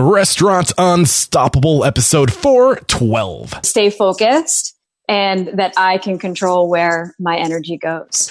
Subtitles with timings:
[0.00, 3.60] Restaurant Unstoppable, episode 412.
[3.62, 4.74] Stay focused
[5.06, 8.30] and that I can control where my energy goes.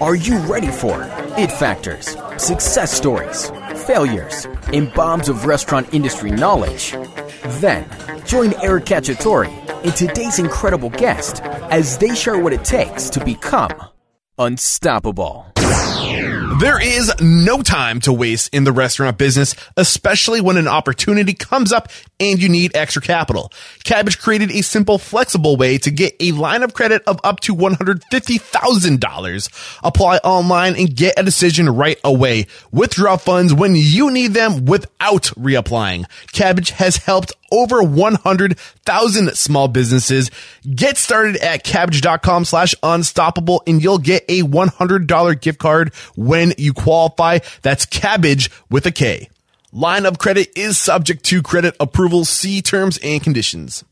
[0.00, 1.02] Are you ready for
[1.36, 3.50] it factors, success stories,
[3.84, 6.92] failures, and bombs of restaurant industry knowledge?
[7.60, 7.86] Then
[8.24, 9.48] join Eric Cacciatore
[9.84, 13.74] and today's incredible guest as they share what it takes to become
[14.38, 15.52] unstoppable.
[16.60, 21.72] There is no time to waste in the restaurant business, especially when an opportunity comes
[21.72, 23.52] up and you need extra capital.
[23.84, 27.54] Kabbage created a simple, flexible way to get a line of credit of up to
[27.54, 29.78] $150,000.
[29.84, 32.48] Apply online and get a decision right away.
[32.72, 36.06] Withdraw funds when you need them without reapplying.
[36.32, 40.30] Kabbage has helped over 100,000 small businesses.
[40.62, 46.72] Get started at kabbage.com slash unstoppable and you'll get a $100 gift card when you
[46.72, 47.38] qualify.
[47.62, 49.28] That's kabbage with a K.
[49.72, 52.24] Line of credit is subject to credit approval.
[52.24, 53.84] See terms and conditions.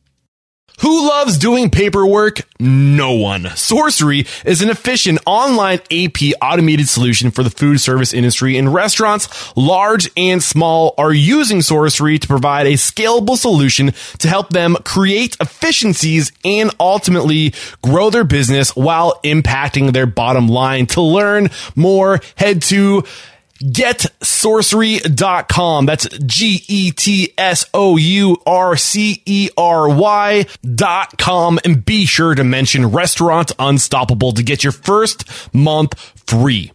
[0.81, 2.43] Who loves doing paperwork?
[2.61, 3.45] No one.
[3.45, 9.57] Sourcery is an efficient online AP automated solution for the food service industry and restaurants,
[9.57, 15.37] large and small, are using Sourcery to provide a scalable solution to help them create
[15.41, 20.87] efficiencies and ultimately grow their business while impacting their bottom line.
[20.89, 23.03] To learn more, head to
[23.59, 25.87] getsourcery.com.
[25.87, 31.59] That's G E T S O U R C E R Y dot com.
[31.65, 36.73] And be sure to mention Restaurant Unstoppable to get your first month free.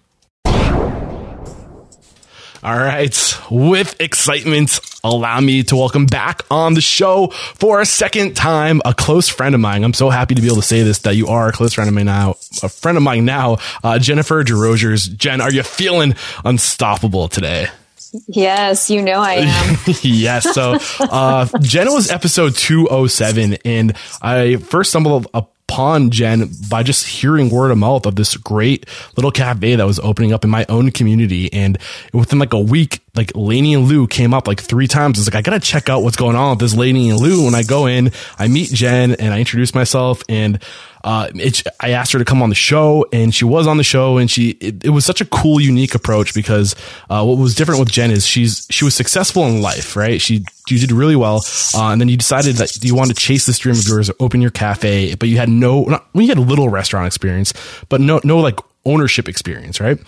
[2.63, 3.37] All right.
[3.49, 8.93] With excitement, allow me to welcome back on the show for a second time a
[8.93, 9.83] close friend of mine.
[9.83, 11.87] I'm so happy to be able to say this that you are a close friend
[11.87, 15.15] of mine now, a friend of mine now, uh, Jennifer DeRogers.
[15.15, 17.67] Jen, are you feeling unstoppable today?
[18.27, 19.77] Yes, you know I am.
[20.01, 20.53] yes.
[20.53, 25.27] So, uh, Jen was episode 207 and I first stumbled
[25.71, 29.99] upon Jen by just hearing word of mouth of this great little cafe that was
[29.99, 31.51] opening up in my own community.
[31.53, 31.77] And
[32.11, 35.17] within like a week, like Laney and Lu came up like three times.
[35.17, 37.45] It's like, I gotta check out what's going on with this Laney and Lu.
[37.45, 40.61] When I go in, I meet Jen and I introduce myself and
[41.03, 43.83] uh, it, I asked her to come on the show and she was on the
[43.83, 46.75] show and she, it, it was such a cool, unique approach because,
[47.09, 50.21] uh, what was different with Jen is she's, she was successful in life, right?
[50.21, 51.43] She, you did really well.
[51.75, 54.41] Uh, and then you decided that you wanted to chase this dream of yours, open
[54.41, 57.53] your cafe, but you had no, not, well, you had a little restaurant experience,
[57.89, 59.99] but no, no like ownership experience, right?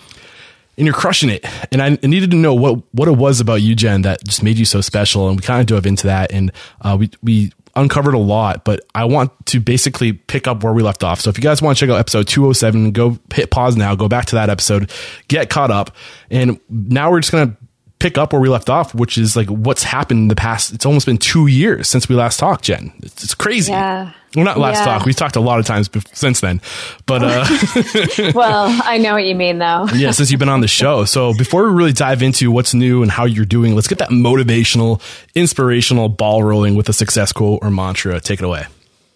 [0.76, 1.44] and you're crushing it.
[1.72, 4.58] And I needed to know what, what it was about you, Jen, that just made
[4.58, 5.28] you so special.
[5.28, 6.50] And we kind of dove into that and,
[6.80, 10.82] uh, we, we uncovered a lot, but I want to basically pick up where we
[10.82, 11.20] left off.
[11.20, 14.08] So if you guys want to check out episode 207, go hit pause now, go
[14.08, 14.90] back to that episode,
[15.28, 15.94] get caught up.
[16.30, 17.56] And now we're just going to
[18.04, 20.74] pick up where we left off, which is like what's happened in the past.
[20.74, 22.92] It's almost been two years since we last talked, Jen.
[23.02, 23.72] It's, it's crazy.
[23.72, 24.10] Yeah.
[24.36, 24.84] Well, not last Yeah.
[24.84, 25.06] talk.
[25.06, 26.60] We've talked a lot of times bef- since then,
[27.06, 29.86] but, uh, well, I know what you mean though.
[29.94, 31.06] yeah, since you've been on the show.
[31.06, 34.10] So before we really dive into what's new and how you're doing, let's get that
[34.10, 35.00] motivational,
[35.34, 38.20] inspirational ball rolling with a success quote or mantra.
[38.20, 38.66] Take it away.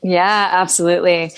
[0.03, 1.31] Yeah, absolutely.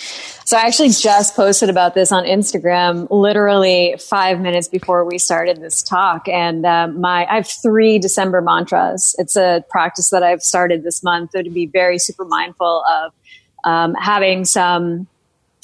[0.44, 5.60] So I actually just posted about this on Instagram literally five minutes before we started
[5.60, 6.28] this talk.
[6.28, 9.15] And um, my, I have three December mantras.
[9.19, 13.12] It's a practice that I've started this month to be very super mindful of
[13.65, 15.06] um, having some,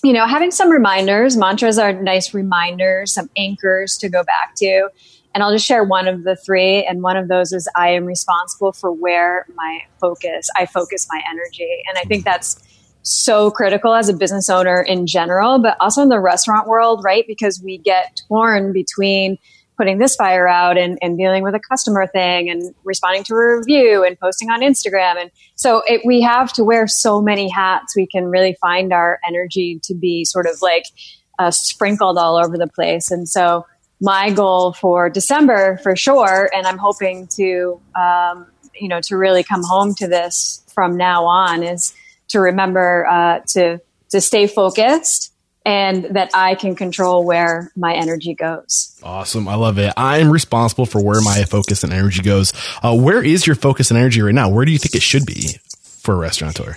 [0.02, 1.36] you know, having some reminders.
[1.36, 4.88] Mantras are nice reminders, some anchors to go back to.
[5.34, 6.82] And I'll just share one of the three.
[6.84, 11.20] And one of those is I am responsible for where my focus, I focus my
[11.30, 11.82] energy.
[11.88, 12.62] And I think that's
[13.06, 17.25] so critical as a business owner in general, but also in the restaurant world, right?
[17.28, 19.39] Because we get torn between
[19.77, 23.59] putting this fire out and, and dealing with a customer thing and responding to a
[23.59, 25.21] review and posting on Instagram.
[25.21, 27.94] And so it, we have to wear so many hats.
[27.94, 30.87] We can really find our energy to be sort of like
[31.38, 33.12] uh, sprinkled all over the place.
[33.12, 33.67] And so
[34.00, 39.44] my goal for December for sure, and I'm hoping to, um, you know, to really
[39.44, 41.94] come home to this from now on is
[42.28, 43.81] to remember uh, to
[44.11, 45.32] to stay focused
[45.67, 48.99] and that I can control where my energy goes.
[49.02, 49.49] Awesome.
[49.49, 49.93] I love it.
[49.96, 52.52] I'm responsible for where my focus and energy goes.
[52.84, 54.49] Uh, where is your focus and energy right now?
[54.49, 56.76] Where do you think it should be for a restaurateur?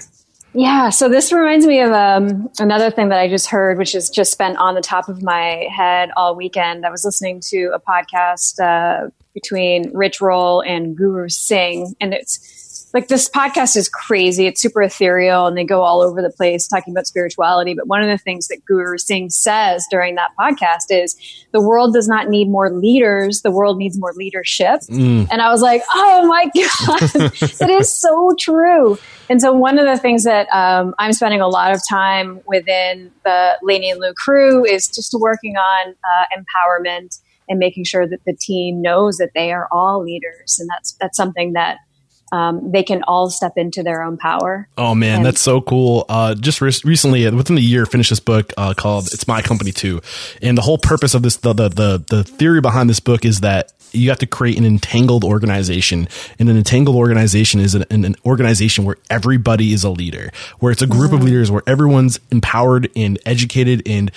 [0.54, 4.10] Yeah, so this reminds me of um, another thing that I just heard, which has
[4.10, 6.84] just been on the top of my head all weekend.
[6.84, 12.40] I was listening to a podcast uh, between Rich Roll and Guru Singh, and it's
[12.94, 14.48] like this podcast is crazy.
[14.48, 17.74] It's super ethereal and they go all over the place talking about spirituality.
[17.74, 21.16] But one of the things that Guru Singh says during that podcast is
[21.52, 23.42] the world does not need more leaders.
[23.42, 24.82] The world needs more leadership.
[24.90, 25.28] Mm.
[25.32, 27.00] And I was like, oh my God,
[27.60, 28.98] that is so true.
[29.30, 33.12] And so one of the things that um, I'm spending a lot of time within
[33.24, 38.24] the Laney and Lu crew is just working on uh, empowerment and making sure that
[38.26, 40.58] the team knows that they are all leaders.
[40.60, 41.78] And that's, that's something that
[42.32, 44.68] um, they can all step into their own power.
[44.78, 46.06] Oh man, and- that's so cool.
[46.10, 49.72] Uh, just re- recently, within the year, finished this book uh, called "It's My Company
[49.72, 50.02] Too,"
[50.42, 53.42] and the whole purpose of this, the, the the the theory behind this book is
[53.42, 56.08] that you have to create an entangled organization.
[56.38, 60.82] And an entangled organization is an, an organization where everybody is a leader, where it's
[60.82, 61.22] a group mm-hmm.
[61.22, 64.12] of leaders where everyone's empowered and educated and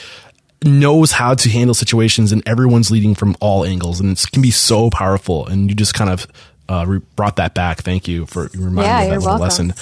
[0.65, 4.51] knows how to handle situations and everyone's leading from all angles and it can be
[4.53, 6.25] so powerful and you just kind of
[6.73, 7.83] uh, re- brought that back.
[7.83, 9.69] Thank you for reminding yeah, me of that little welcome.
[9.69, 9.75] lesson.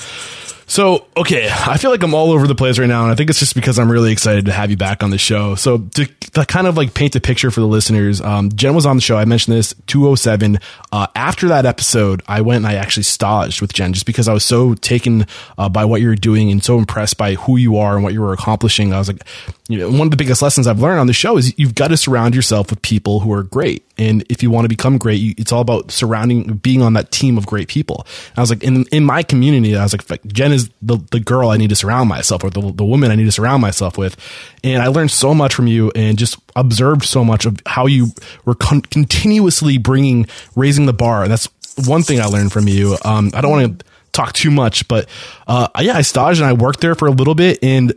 [0.70, 3.28] So, okay, I feel like I'm all over the place right now, and I think
[3.28, 5.56] it's just because I'm really excited to have you back on the show.
[5.56, 8.86] So, to, to kind of like paint the picture for the listeners, um, Jen was
[8.86, 9.16] on the show.
[9.16, 10.60] I mentioned this 207.
[10.92, 14.32] Uh, after that episode, I went and I actually staged with Jen just because I
[14.32, 15.26] was so taken
[15.58, 18.12] uh, by what you were doing and so impressed by who you are and what
[18.12, 18.92] you were accomplishing.
[18.92, 19.24] I was like,
[19.68, 21.88] you know, one of the biggest lessons I've learned on the show is you've got
[21.88, 23.84] to surround yourself with people who are great.
[23.98, 27.10] And if you want to become great, you, it's all about surrounding, being on that
[27.10, 28.06] team of great people.
[28.30, 31.20] And I was like, in, in my community, I was like, Jen is the, the
[31.20, 33.96] girl I need to surround myself or the, the woman I need to surround myself
[33.96, 34.16] with.
[34.62, 38.08] And I learned so much from you and just observed so much of how you
[38.44, 40.26] were con- continuously bringing,
[40.56, 41.22] raising the bar.
[41.22, 41.48] And that's
[41.86, 42.96] one thing I learned from you.
[43.04, 45.08] Um, I don't want to talk too much, but,
[45.46, 47.94] uh, yeah, I staged and I worked there for a little bit and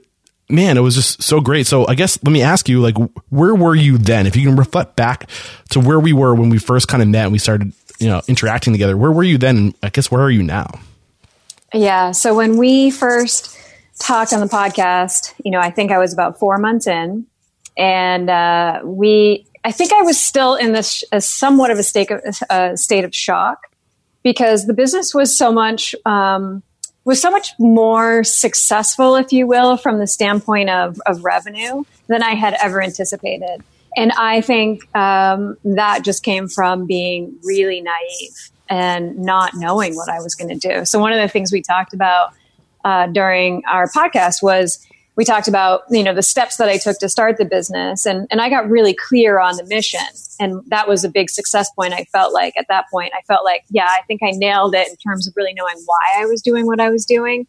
[0.50, 1.68] man, it was just so great.
[1.68, 2.95] So I guess let me ask you, like,
[3.30, 4.27] where were you then?
[4.27, 5.30] If you can reflect back
[5.69, 8.21] to where we were when we first kind of met and we started, you know,
[8.27, 9.74] interacting together, where were you then?
[9.81, 10.68] I guess where are you now?
[11.73, 12.11] Yeah.
[12.11, 13.57] So when we first
[13.99, 17.25] talked on the podcast, you know, I think I was about four months in,
[17.77, 22.79] and uh, we, I think I was still in this somewhat of a state of,
[22.79, 23.71] state of shock
[24.23, 25.95] because the business was so much.
[26.05, 26.63] Um,
[27.05, 32.23] was so much more successful, if you will, from the standpoint of, of revenue than
[32.23, 33.61] I had ever anticipated.
[33.97, 40.09] And I think um, that just came from being really naive and not knowing what
[40.09, 40.83] I was going to do.
[40.83, 42.33] So, one of the things we talked about
[42.83, 44.83] uh, during our podcast was
[45.15, 48.27] we talked about you know the steps that I took to start the business, and
[48.31, 50.01] and I got really clear on the mission,
[50.39, 51.93] and that was a big success point.
[51.93, 54.89] I felt like at that point, I felt like yeah, I think I nailed it
[54.89, 57.45] in terms of really knowing why I was doing what I was doing,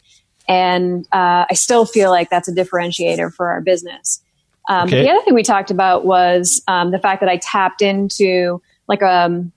[0.47, 4.21] and uh, I still feel like that's a differentiator for our business.
[4.69, 5.03] Um, okay.
[5.03, 9.03] The other thing we talked about was um, the fact that I tapped into like
[9.03, 9.53] um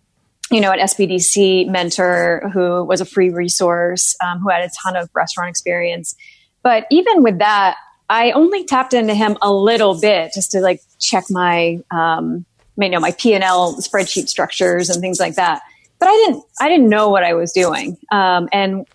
[0.51, 4.95] you know, an SBDC mentor who was a free resource, um, who had a ton
[4.95, 6.15] of restaurant experience.
[6.63, 7.75] But even with that,
[8.09, 12.45] I only tapped into him a little bit just to like check my, um,
[12.77, 15.61] you know, my P and L spreadsheet structures and things like that.
[15.99, 17.97] But I didn't, I didn't know what I was doing.
[18.11, 18.85] Um, and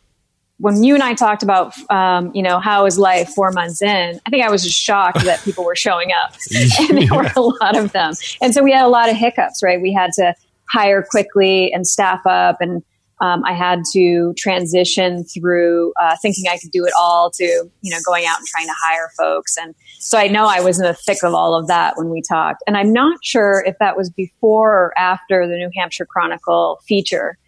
[0.62, 4.20] when you and I talked about, um, you know, how is life four months in,
[4.25, 6.37] I think I was just shocked that people were showing up,
[6.78, 8.14] and there were a lot of them.
[8.40, 9.81] And so we had a lot of hiccups, right?
[9.81, 10.34] We had to
[10.72, 12.82] hire quickly and staff up, and
[13.22, 17.90] um, I had to transition through uh, thinking I could do it all to, you
[17.90, 19.56] know, going out and trying to hire folks.
[19.56, 22.20] And so I know I was in the thick of all of that when we
[22.20, 22.64] talked.
[22.66, 27.38] And I'm not sure if that was before or after the New Hampshire Chronicle feature.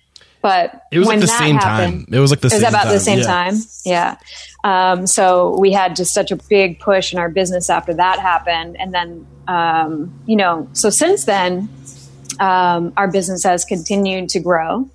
[0.42, 2.14] But it was like the same happened, time.
[2.14, 2.92] It was like the same about time.
[2.92, 3.24] the same yeah.
[3.24, 3.54] time.
[3.84, 4.16] Yeah.
[4.62, 8.76] Um, so we had just such a big push in our business after that happened,
[8.78, 11.68] and then um, you know, so since then,
[12.40, 14.88] um, our business has continued to grow.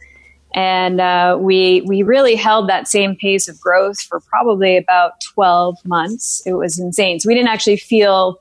[0.53, 5.77] And uh, we we really held that same pace of growth for probably about 12
[5.85, 6.41] months.
[6.45, 7.19] It was insane.
[7.19, 8.39] So we didn't actually feel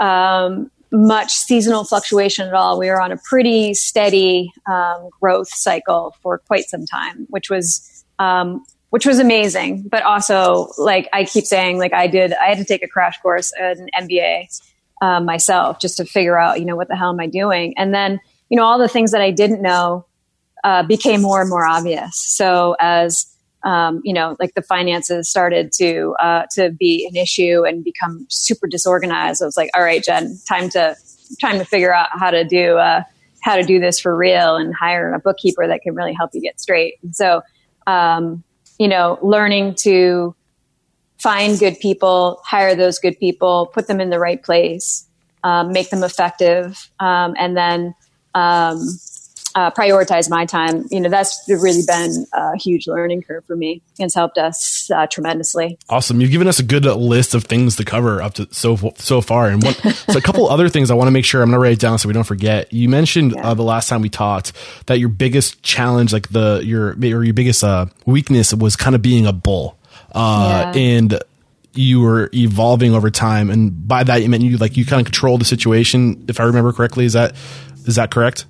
[0.00, 2.78] um, much seasonal fluctuation at all.
[2.78, 8.04] We were on a pretty steady um, growth cycle for quite some time which was
[8.18, 9.88] um, which was amazing.
[9.88, 13.20] But also like i keep saying like i did i had to take a crash
[13.20, 14.48] course an mba
[15.02, 17.94] uh, myself just to figure out you know what the hell am i doing and
[17.94, 20.06] then you know all the things that i didn't know
[20.66, 22.16] uh, became more and more obvious.
[22.16, 27.64] So as um, you know, like the finances started to uh, to be an issue
[27.64, 29.42] and become super disorganized.
[29.42, 30.96] I was like, all right, Jen, time to
[31.40, 33.02] time to figure out how to do uh,
[33.42, 36.40] how to do this for real and hire a bookkeeper that can really help you
[36.40, 36.94] get straight.
[37.02, 37.42] And so,
[37.86, 38.42] um,
[38.78, 40.34] you know, learning to
[41.26, 45.08] find good people, hire those good people, put them in the right place,
[45.42, 47.96] um, make them effective, um, and then
[48.36, 48.78] um,
[49.56, 50.84] uh, prioritize my time.
[50.88, 53.82] You know, that's really been a huge learning curve for me.
[53.98, 55.78] It's helped us uh, tremendously.
[55.88, 56.20] Awesome.
[56.20, 59.48] You've given us a good list of things to cover up to so so far,
[59.48, 59.74] and what,
[60.08, 61.80] so a couple other things I want to make sure I'm going to write it
[61.80, 62.72] down so we don't forget.
[62.72, 63.48] You mentioned yeah.
[63.48, 64.52] uh, the last time we talked
[64.86, 69.02] that your biggest challenge, like the your or your biggest uh, weakness, was kind of
[69.02, 69.76] being a bull,
[70.12, 70.80] uh, yeah.
[70.80, 71.22] and
[71.74, 75.06] you were evolving over time, and by that you meant you like you kind of
[75.06, 76.24] control the situation.
[76.28, 77.34] If I remember correctly, is that
[77.86, 78.46] is that correct?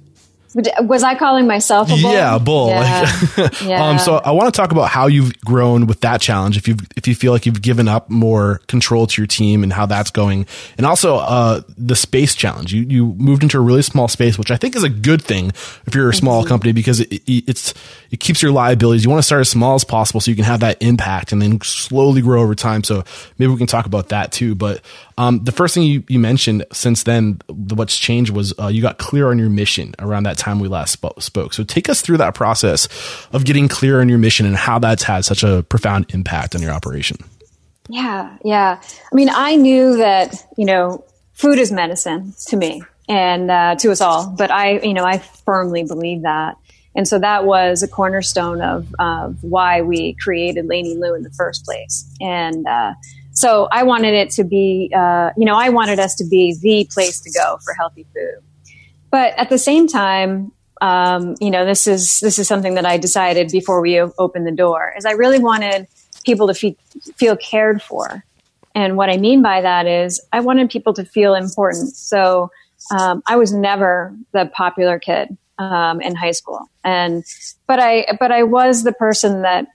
[0.54, 2.12] Was I calling myself a bull?
[2.12, 2.68] Yeah, a bull.
[2.68, 3.12] Yeah.
[3.36, 3.88] Like, yeah.
[3.88, 6.56] Um, so I want to talk about how you've grown with that challenge.
[6.56, 9.72] If you if you feel like you've given up more control to your team and
[9.72, 10.46] how that's going,
[10.78, 12.72] and also uh, the space challenge.
[12.72, 15.52] You you moved into a really small space, which I think is a good thing
[15.86, 16.48] if you're a small mm-hmm.
[16.48, 17.74] company because it, it, it's
[18.10, 19.04] it keeps your liabilities.
[19.04, 21.42] You want to start as small as possible so you can have that impact and
[21.42, 22.84] then slowly grow over time.
[22.84, 23.04] So
[23.38, 24.54] maybe we can talk about that too.
[24.54, 24.80] But
[25.18, 28.98] um, the first thing you, you mentioned since then, what's changed was uh, you got
[28.98, 31.54] clear on your mission around that time we last spoke.
[31.54, 32.88] So take us through that process
[33.32, 36.62] of getting clear on your mission and how that's had such a profound impact on
[36.62, 37.16] your operation.
[37.88, 38.80] Yeah, yeah.
[38.82, 43.90] I mean, I knew that you know food is medicine to me and uh, to
[43.90, 46.56] us all, but I, you know, I firmly believe that.
[46.94, 51.30] And so that was a cornerstone of, of why we created Laney Lu in the
[51.30, 52.10] first place.
[52.20, 52.94] And uh,
[53.32, 56.88] so I wanted it to be, uh, you know, I wanted us to be the
[56.90, 58.42] place to go for healthy food.
[59.10, 62.98] But at the same time, um, you know, this is this is something that I
[62.98, 64.92] decided before we opened the door.
[64.96, 65.86] Is I really wanted
[66.24, 66.76] people to fe-
[67.16, 68.24] feel cared for,
[68.74, 71.96] and what I mean by that is I wanted people to feel important.
[71.96, 72.50] So
[72.90, 77.24] um, I was never the popular kid um, in high school, and
[77.66, 79.66] but I but I was the person that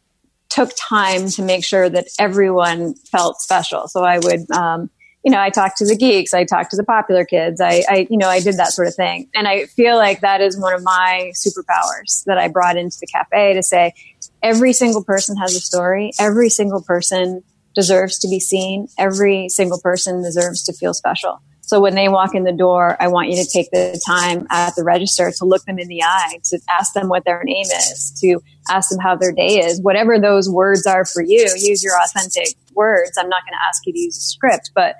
[0.52, 3.88] took time to make sure that everyone felt special.
[3.88, 4.90] So I would, um,
[5.24, 8.08] you know, I talked to the geeks, I talked to the popular kids, I, I,
[8.10, 9.30] you know, I did that sort of thing.
[9.36, 13.08] And I feel like that is one of my superpowers that I brought into the
[13.08, 13.94] cafe to say
[14.42, 16.12] every single person has a story.
[16.20, 17.44] Every single person
[17.76, 18.88] deserves to be seen.
[18.98, 21.42] Every single person deserves to feel special.
[21.62, 24.76] So when they walk in the door, I want you to take the time at
[24.76, 28.12] the register to look them in the eye, to ask them what their name is,
[28.22, 31.94] to ask them how their day is, whatever those words are for you, use your
[32.04, 33.12] authentic words.
[33.18, 34.96] I'm not going to ask you to use a script, but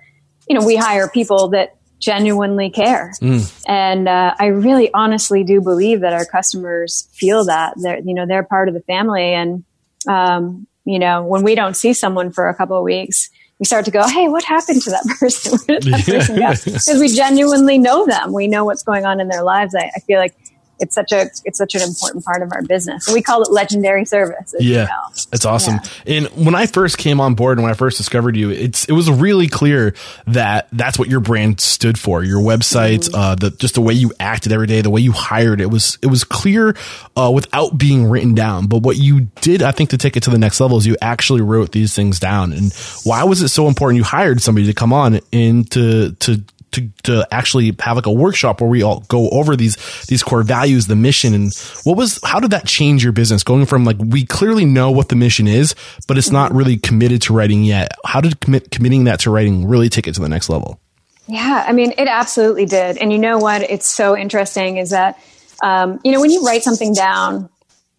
[0.52, 3.14] you know, we hire people that genuinely care.
[3.22, 3.64] Mm.
[3.70, 8.26] And uh, I really honestly do believe that our customers feel that they're, you know,
[8.28, 9.32] they're part of the family.
[9.32, 9.64] And,
[10.10, 13.30] um, you know, when we don't see someone for a couple of weeks,
[13.60, 15.58] we start to go, hey, what happened to that person?
[15.68, 16.50] Where did that person go?
[16.50, 18.34] Because we genuinely know them.
[18.34, 19.74] We know what's going on in their lives.
[19.74, 20.36] I, I feel like
[20.82, 23.08] it's such a it's such an important part of our business.
[23.08, 24.54] And we call it legendary service.
[24.60, 25.26] Yeah, you know.
[25.32, 25.80] it's awesome.
[26.06, 26.18] Yeah.
[26.18, 28.94] And when I first came on board and when I first discovered you, it's it
[28.94, 29.94] was really clear
[30.28, 32.24] that that's what your brand stood for.
[32.24, 33.16] Your website, mm-hmm.
[33.16, 35.62] uh, the just the way you acted every day, the way you hired.
[35.62, 36.76] It was it was clear
[37.16, 38.66] uh, without being written down.
[38.66, 40.98] But what you did, I think, to take it to the next level is you
[41.02, 42.54] actually wrote these things down.
[42.54, 42.74] And
[43.04, 43.98] why was it so important?
[43.98, 48.12] You hired somebody to come on and to to to, to actually have like a
[48.12, 49.76] workshop where we all go over these,
[50.08, 53.66] these core values, the mission and what was, how did that change your business going
[53.66, 55.76] from like, we clearly know what the mission is,
[56.08, 57.92] but it's not really committed to writing yet.
[58.06, 60.80] How did commit, committing that to writing really take it to the next level?
[61.28, 62.98] Yeah, I mean, it absolutely did.
[62.98, 63.62] And you know what?
[63.62, 65.20] It's so interesting is that,
[65.64, 67.50] um, you know, when you write something down,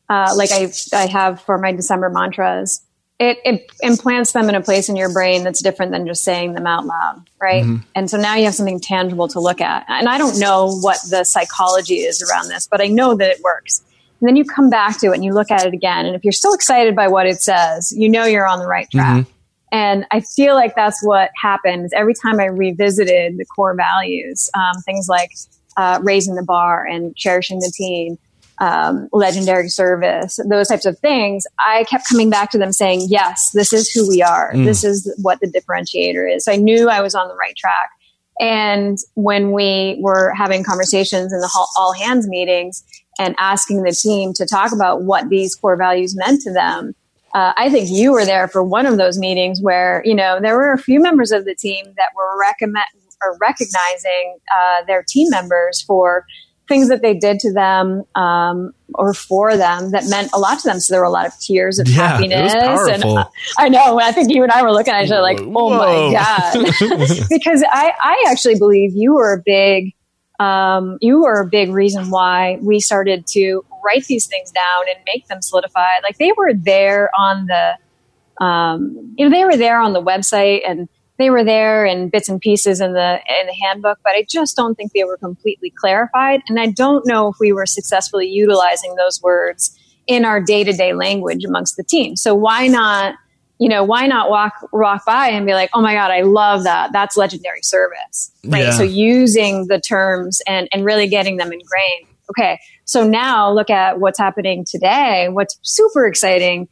[0.09, 2.83] uh, like I, I have for my December mantras,
[3.23, 6.55] it, it, implants them in a place in your brain that's different than just saying
[6.55, 7.62] them out loud, right?
[7.62, 7.83] Mm-hmm.
[7.95, 9.85] And so now you have something tangible to look at.
[9.88, 13.41] And I don't know what the psychology is around this, but I know that it
[13.41, 13.83] works.
[14.21, 16.07] And then you come back to it and you look at it again.
[16.07, 18.91] And if you're still excited by what it says, you know you're on the right
[18.91, 19.23] track.
[19.23, 19.31] Mm-hmm.
[19.71, 24.83] And I feel like that's what happens every time I revisited the core values, um,
[24.83, 25.31] things like
[25.76, 28.19] uh, raising the bar and cherishing the team
[28.62, 33.50] um, legendary service, those types of things, I kept coming back to them saying, yes,
[33.50, 34.52] this is who we are.
[34.52, 34.64] Mm.
[34.64, 36.45] This is what the differentiator is.
[36.45, 37.90] So I knew I was on the right track.
[38.38, 42.85] And when we were having conversations in the all hands meetings
[43.19, 46.95] and asking the team to talk about what these core values meant to them,
[47.35, 50.54] uh, I think you were there for one of those meetings where, you know, there
[50.54, 52.87] were a few members of the team that were recommend
[53.25, 56.25] or recognizing uh, their team members for
[56.73, 60.69] things that they did to them um, or for them that meant a lot to
[60.69, 60.81] them.
[60.81, 62.55] So there were a lot of tears of yeah, happiness.
[62.55, 63.26] And uh,
[63.59, 64.00] I know.
[64.00, 65.76] I think you and I were looking at each other like, oh Whoa.
[65.76, 66.52] my God.
[67.29, 69.93] because I, I actually believe you were a big,
[70.41, 74.99] um, you were a big reason why we started to write these things down and
[75.12, 76.02] make them solidified.
[76.02, 80.62] Like they were there on the, um, you know, they were there on the website
[80.67, 80.88] and
[81.19, 84.57] they were there in bits and pieces in the in the handbook, but I just
[84.57, 86.40] don't think they were completely clarified.
[86.49, 90.73] And I don't know if we were successfully utilizing those words in our day to
[90.73, 92.16] day language amongst the team.
[92.16, 93.14] So why not,
[93.59, 96.64] you know, why not walk walk by and be like, oh my god, I love
[96.64, 96.92] that.
[96.92, 98.64] That's legendary service, right?
[98.64, 98.71] Yeah.
[98.73, 102.07] So using the terms and and really getting them ingrained.
[102.31, 105.28] Okay, so now look at what's happening today.
[105.28, 106.69] What's super exciting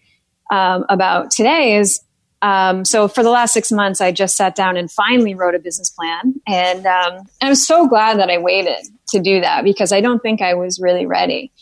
[0.51, 2.01] um, about today is
[2.43, 5.59] um, so for the last six months, I just sat down and finally wrote a
[5.59, 10.01] business plan, and um, I'm so glad that I waited to do that because I
[10.01, 11.53] don't think I was really ready.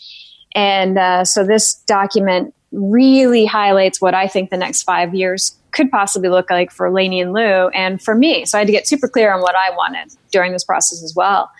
[0.55, 5.91] And uh, so this document really highlights what I think the next five years could
[5.91, 8.45] possibly look like for Laney and Lu and for me.
[8.45, 11.13] So I had to get super clear on what I wanted during this process as
[11.15, 11.51] well.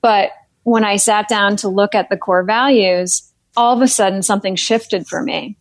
[0.00, 0.30] But
[0.64, 4.56] when I sat down to look at the core values, all of a sudden something
[4.56, 5.56] shifted for me.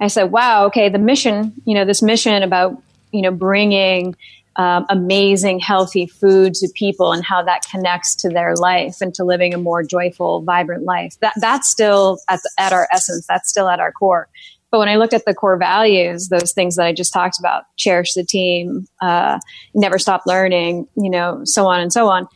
[0.00, 2.80] I said, wow, okay, the mission, you know, this mission about,
[3.12, 4.14] you know, bringing
[4.56, 9.24] um, amazing, healthy food to people and how that connects to their life and to
[9.24, 11.14] living a more joyful, vibrant life.
[11.20, 13.26] That, that's still at, the, at our essence.
[13.26, 14.28] That's still at our core.
[14.70, 17.64] But when I looked at the core values, those things that I just talked about,
[17.76, 19.38] cherish the team, uh,
[19.74, 22.26] never stop learning, you know, so on and so on,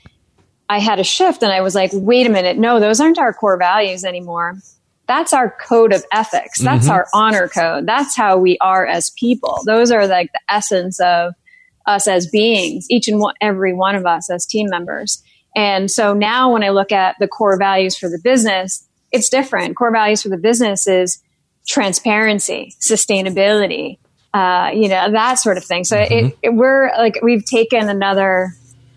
[0.69, 3.33] I had a shift and I was like, wait a minute, no, those aren't our
[3.33, 4.59] core values anymore
[5.11, 6.61] that's our code of ethics.
[6.61, 6.93] That's mm-hmm.
[6.93, 7.85] our honor code.
[7.85, 9.59] That's how we are as people.
[9.67, 11.35] Those are like the essence of
[11.85, 15.21] us as beings, each and one, every one of us as team members.
[15.57, 19.75] And so now when I look at the core values for the business, it's different.
[19.77, 21.21] Core values for the business is
[21.67, 23.99] transparency, sustainability,
[24.33, 25.83] uh, you know, that sort of thing.
[25.83, 26.27] So mm-hmm.
[26.27, 28.55] it, it, we're like, we've taken another,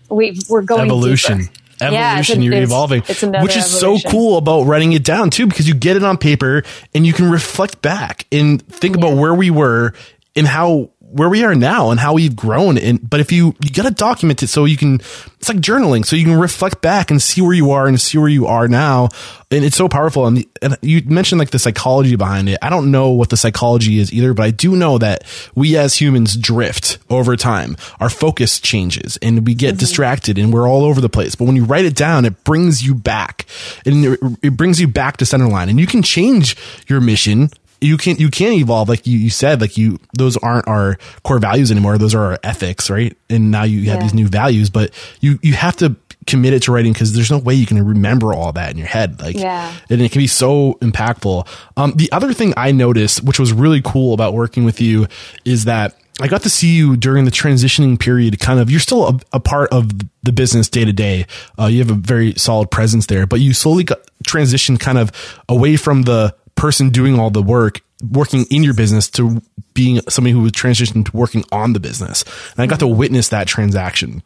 [0.08, 1.38] we, we're going evolution.
[1.38, 4.10] Deeper evolution yeah, you're it's, evolving it's which is evolution.
[4.10, 6.62] so cool about writing it down too because you get it on paper
[6.94, 9.02] and you can reflect back and think yeah.
[9.02, 9.92] about where we were
[10.36, 12.76] and how where we are now and how we've grown.
[12.76, 16.04] And but if you you got to document it so you can, it's like journaling,
[16.04, 18.66] so you can reflect back and see where you are and see where you are
[18.66, 19.08] now.
[19.50, 20.26] And it's so powerful.
[20.26, 22.58] And, and you mentioned like the psychology behind it.
[22.60, 25.22] I don't know what the psychology is either, but I do know that
[25.54, 27.76] we as humans drift over time.
[28.00, 29.78] Our focus changes and we get mm-hmm.
[29.78, 31.36] distracted and we're all over the place.
[31.36, 33.46] But when you write it down, it brings you back
[33.86, 36.56] and it, it brings you back to center line and you can change
[36.88, 37.50] your mission
[37.84, 41.38] you can't you can't evolve like you, you said like you those aren't our core
[41.38, 44.02] values anymore those are our ethics right and now you have yeah.
[44.02, 45.94] these new values but you you have to
[46.26, 48.86] commit it to writing because there's no way you can remember all that in your
[48.86, 49.74] head like yeah.
[49.90, 53.82] and it can be so impactful um, the other thing i noticed which was really
[53.82, 55.06] cool about working with you
[55.44, 58.38] is that I got to see you during the transitioning period.
[58.38, 59.90] Kind of, you're still a, a part of
[60.22, 61.26] the business day to day.
[61.58, 65.10] You have a very solid presence there, but you slowly got transitioned kind of
[65.48, 66.32] away from the
[66.64, 69.42] person doing all the work working in your business to
[69.74, 72.24] being somebody who was transitioned to working on the business.
[72.52, 74.22] And I got to witness that transaction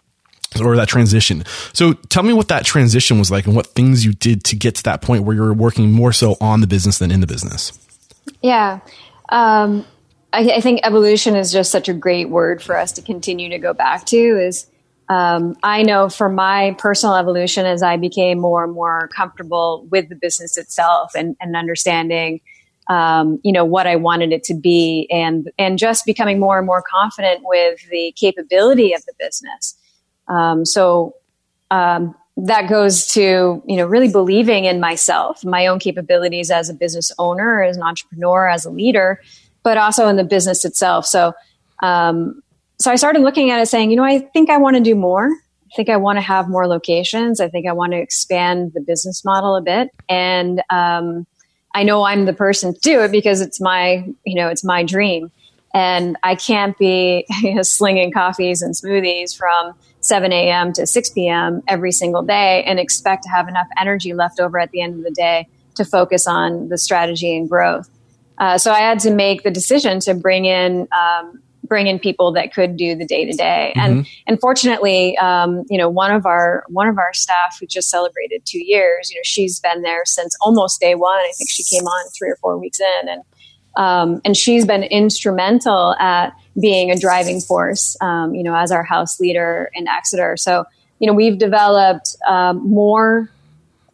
[0.62, 1.42] or that transition.
[1.72, 4.77] So tell me what that transition was like and what things you did to get
[4.77, 7.77] to that point where you're working more so on the business than in the business.
[8.40, 8.79] Yeah.
[9.31, 9.85] Um,
[10.33, 13.59] I, I, think evolution is just such a great word for us to continue to
[13.59, 14.68] go back to is
[15.09, 20.09] um, I know for my personal evolution as I became more and more comfortable with
[20.09, 22.40] the business itself and, and understanding,
[22.88, 26.66] um, you know, what I wanted it to be and, and just becoming more and
[26.66, 29.77] more confident with the capability of the business.
[30.27, 31.14] Um, so,
[31.71, 36.75] um, that goes to, you know, really believing in myself, my own capabilities as a
[36.75, 39.21] business owner, as an entrepreneur, as a leader,
[39.64, 41.05] but also in the business itself.
[41.05, 41.33] So,
[41.83, 42.40] um,
[42.80, 44.94] so I started looking at it saying, you know, I think I want to do
[44.94, 45.26] more.
[45.26, 47.40] I think I want to have more locations.
[47.40, 49.90] I think I want to expand the business model a bit.
[50.08, 51.26] And um,
[51.74, 54.82] I know I'm the person to do it because it's my, you know, it's my
[54.84, 55.30] dream.
[55.74, 60.72] And I can't be you know, slinging coffees and smoothies from 7 a.m.
[60.74, 61.62] to 6 p.m.
[61.66, 65.02] every single day and expect to have enough energy left over at the end of
[65.02, 67.90] the day to focus on the strategy and growth.
[68.38, 72.33] Uh, so I had to make the decision to bring in um, bring in people
[72.33, 73.72] that could do the day to day.
[73.76, 77.90] And and fortunately, um, you know, one of our one of our staff who just
[77.90, 81.18] celebrated two years, you know, she's been there since almost day one.
[81.18, 83.22] I think she came on three or four weeks in, and
[83.76, 88.83] um, and she's been instrumental at being a driving force, um, you know, as our
[88.83, 90.37] house leader in Exeter.
[90.37, 90.64] So,
[90.98, 93.31] you know, we've developed um, more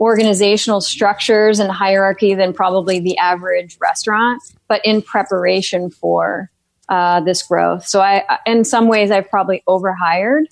[0.00, 6.50] organizational structures and hierarchy than probably the average restaurant, but in preparation for
[6.88, 7.86] uh, this growth.
[7.86, 10.46] So I, in some ways, I've probably overhired,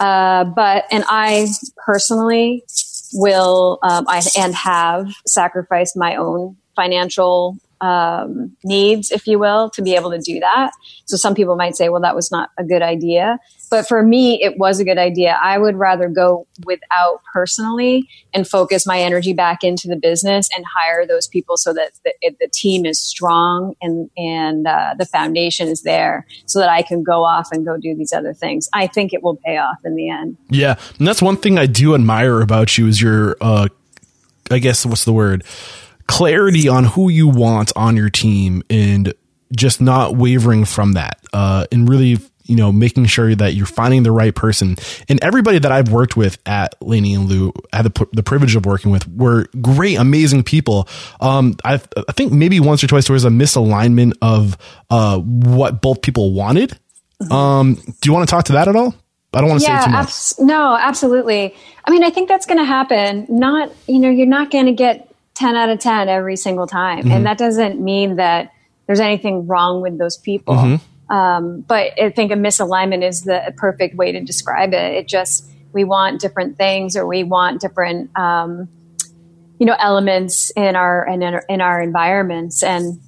[0.00, 1.48] uh, but and I
[1.84, 2.64] personally
[3.12, 9.82] will um, I and have sacrificed my own financial um, needs, if you will, to
[9.82, 10.72] be able to do that.
[11.06, 13.38] So some people might say, well, that was not a good idea.
[13.70, 15.38] But for me, it was a good idea.
[15.42, 20.64] I would rather go without personally and focus my energy back into the business and
[20.64, 25.68] hire those people so that the, the team is strong and, and uh, the foundation
[25.68, 28.68] is there so that I can go off and go do these other things.
[28.72, 30.36] I think it will pay off in the end.
[30.50, 30.78] Yeah.
[30.98, 33.68] And that's one thing I do admire about you is your, uh,
[34.50, 35.44] I guess, what's the word?
[36.08, 39.14] clarity on who you want on your team and
[39.54, 44.02] just not wavering from that uh, and really you know making sure that you're finding
[44.02, 44.76] the right person
[45.08, 48.56] and everybody that i've worked with at laney and lu I had the, the privilege
[48.56, 50.88] of working with were great amazing people
[51.20, 54.56] um, i i think maybe once or twice there was a misalignment of
[54.90, 56.78] uh, what both people wanted
[57.22, 57.32] mm-hmm.
[57.32, 58.94] um, do you want to talk to that at all
[59.34, 60.06] I don't want to yeah, say too much.
[60.06, 61.54] Abs- no, absolutely.
[61.84, 63.26] I mean, I think that's going to happen.
[63.28, 67.00] Not, you know, you're not going to get 10 out of 10 every single time.
[67.00, 67.12] Mm-hmm.
[67.12, 68.52] And that doesn't mean that
[68.86, 70.54] there's anything wrong with those people.
[70.54, 70.84] Mm-hmm.
[71.10, 74.94] Um, but I think a misalignment is the perfect way to describe it.
[74.94, 78.68] It just, we want different things or we want different, um,
[79.58, 82.62] you know, elements in our, in our, in our environments.
[82.62, 83.00] And,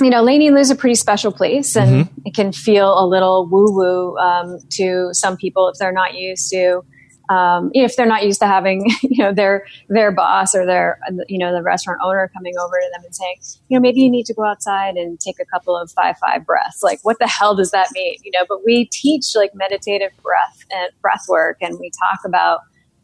[0.00, 2.20] you know, Laney is a pretty special place and mm-hmm.
[2.24, 6.50] it can feel a little woo woo, um, to some people if they're not used
[6.50, 6.82] to,
[7.28, 11.38] um, if they're not used to having, you know, their their boss or their, you
[11.38, 13.36] know, the restaurant owner coming over to them and saying,
[13.68, 16.44] you know, maybe you need to go outside and take a couple of five five
[16.44, 16.82] breaths.
[16.82, 18.16] Like, what the hell does that mean?
[18.24, 22.60] You know, but we teach like meditative breath and breath work, and we talk about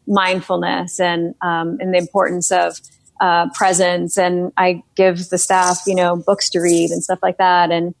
[0.07, 2.79] mindfulness and um, and the importance of
[3.21, 4.17] uh, presence.
[4.17, 7.95] And I give the staff, you know, books to read and stuff like that, and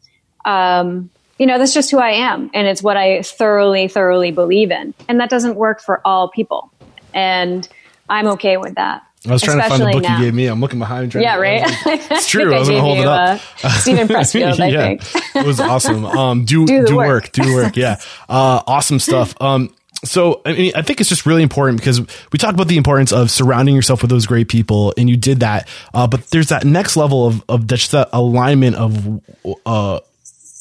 [0.45, 2.51] um, you know, that's just who I am.
[2.53, 4.93] And it's what I thoroughly, thoroughly believe in.
[5.07, 6.71] And that doesn't work for all people.
[7.13, 7.67] And
[8.09, 9.03] I'm okay with that.
[9.27, 10.17] I was trying to find the book now.
[10.17, 10.47] you gave me.
[10.47, 11.13] I'm looking behind.
[11.13, 11.63] Yeah, right.
[11.85, 12.53] It's true.
[12.53, 13.41] I, I was going to hold it up.
[13.63, 15.35] Uh, Steven Pressfield, I yeah, think.
[15.35, 16.05] it was awesome.
[16.05, 17.07] Um, do do, do work.
[17.07, 17.31] work.
[17.31, 17.75] Do work.
[17.75, 17.99] Yeah.
[18.29, 19.39] Uh, awesome stuff.
[19.41, 19.73] Um,
[20.05, 21.99] so I mean, I think it's just really important because
[22.31, 25.41] we talk about the importance of surrounding yourself with those great people, and you did
[25.41, 25.67] that.
[25.93, 29.21] Uh, but there's that next level of of just that alignment of
[29.65, 29.99] uh,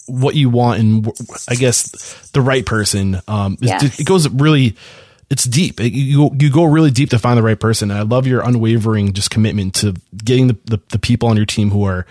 [0.09, 1.13] what you want and
[1.49, 3.21] I guess the right person.
[3.29, 4.01] Um, yes.
[4.01, 4.77] it goes really,
[5.31, 5.81] it's deep.
[5.81, 7.91] It, you you go really deep to find the right person.
[7.91, 11.47] And I love your unwavering just commitment to getting the, the, the people on your
[11.47, 12.07] team who are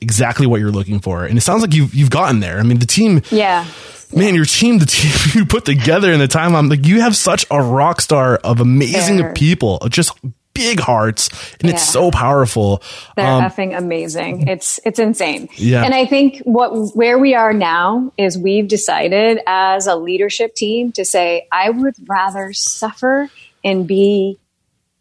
[0.00, 1.24] exactly what you're looking for.
[1.24, 2.58] And it sounds like you've you've gotten there.
[2.58, 3.22] I mean, the team.
[3.30, 3.66] Yeah.
[4.14, 7.16] Man, your team, the team you put together in the time, I'm like, you have
[7.16, 9.32] such a rock star of amazing Fair.
[9.32, 10.12] people, just
[10.54, 11.28] big hearts
[11.60, 11.74] and yeah.
[11.74, 12.82] it's so powerful.
[13.16, 14.48] They're um, effing amazing.
[14.48, 15.48] It's it's insane.
[15.56, 15.84] Yeah.
[15.84, 20.92] And I think what where we are now is we've decided as a leadership team
[20.92, 23.30] to say I would rather suffer
[23.64, 24.38] and be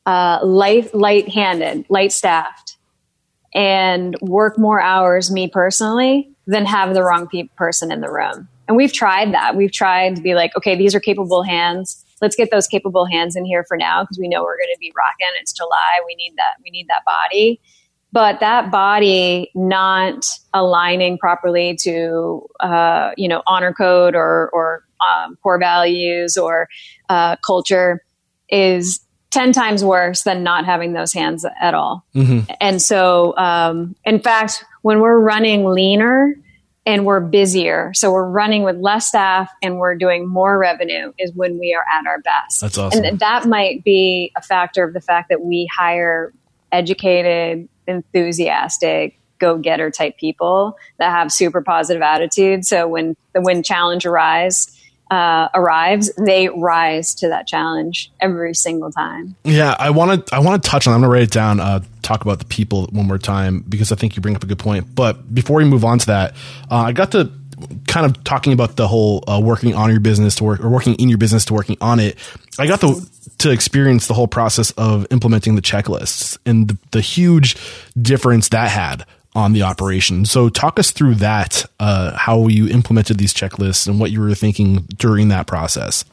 [0.05, 2.77] uh, light light handed, light staffed,
[3.53, 8.47] and work more hours me personally than have the wrong pe- person in the room.
[8.67, 9.55] And we've tried that.
[9.55, 13.35] We've tried to be like, okay, these are capable hands let's get those capable hands
[13.35, 15.33] in here for now because we know we're going to be rocking.
[15.39, 16.01] It's July.
[16.05, 16.53] We need that.
[16.63, 17.59] We need that body.
[18.13, 25.37] But that body not aligning properly to, uh, you know, honor code or, or um,
[25.41, 26.67] core values or
[27.09, 28.03] uh, culture
[28.49, 28.99] is
[29.31, 32.05] 10 times worse than not having those hands at all.
[32.13, 32.51] Mm-hmm.
[32.59, 36.35] And so, um, in fact, when we're running leaner,
[36.85, 37.91] and we're busier.
[37.93, 41.85] So we're running with less staff and we're doing more revenue is when we are
[41.93, 42.61] at our best.
[42.61, 43.05] That's awesome.
[43.05, 46.33] And that might be a factor of the fact that we hire
[46.71, 52.67] educated, enthusiastic, go getter type people that have super positive attitudes.
[52.67, 54.75] So when the when challenge arise,
[55.11, 59.35] uh, arrives, they rise to that challenge every single time.
[59.43, 60.93] Yeah, I want to I want to touch on.
[60.93, 61.59] I'm gonna write it down.
[61.59, 64.47] Uh, talk about the people one more time because I think you bring up a
[64.47, 64.95] good point.
[64.95, 66.35] But before we move on to that,
[66.71, 67.29] uh, I got to
[67.87, 70.95] kind of talking about the whole uh, working on your business to work or working
[70.95, 72.17] in your business to working on it.
[72.57, 73.01] I got to
[73.39, 77.57] to experience the whole process of implementing the checklists and the, the huge
[78.01, 80.25] difference that had on the operation.
[80.25, 84.35] So talk us through that, uh, how you implemented these checklists and what you were
[84.35, 86.03] thinking during that process.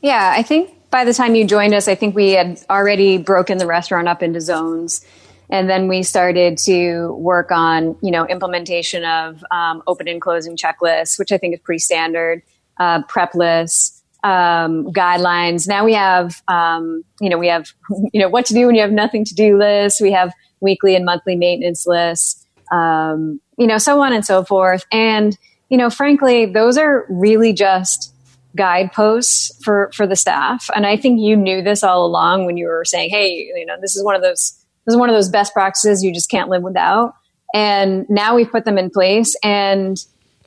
[0.00, 3.58] Yeah, I think by the time you joined us, I think we had already broken
[3.58, 5.04] the restaurant up into zones.
[5.50, 10.56] And then we started to work on, you know, implementation of um, open and closing
[10.56, 12.42] checklists, which I think is pretty standard,
[12.78, 15.68] uh, prep lists, um, guidelines.
[15.68, 17.72] Now we have, um, you know, we have,
[18.12, 20.00] you know, what to do when you have nothing to do lists.
[20.00, 24.84] We have weekly and monthly maintenance lists um, you know, so on and so forth.
[24.92, 25.36] And,
[25.68, 28.14] you know, frankly, those are really just
[28.54, 30.68] guideposts for, for the staff.
[30.74, 33.76] And I think you knew this all along when you were saying, Hey, you know,
[33.80, 34.52] this is one of those,
[34.86, 37.14] this is one of those best practices you just can't live without.
[37.54, 39.96] And now we've put them in place and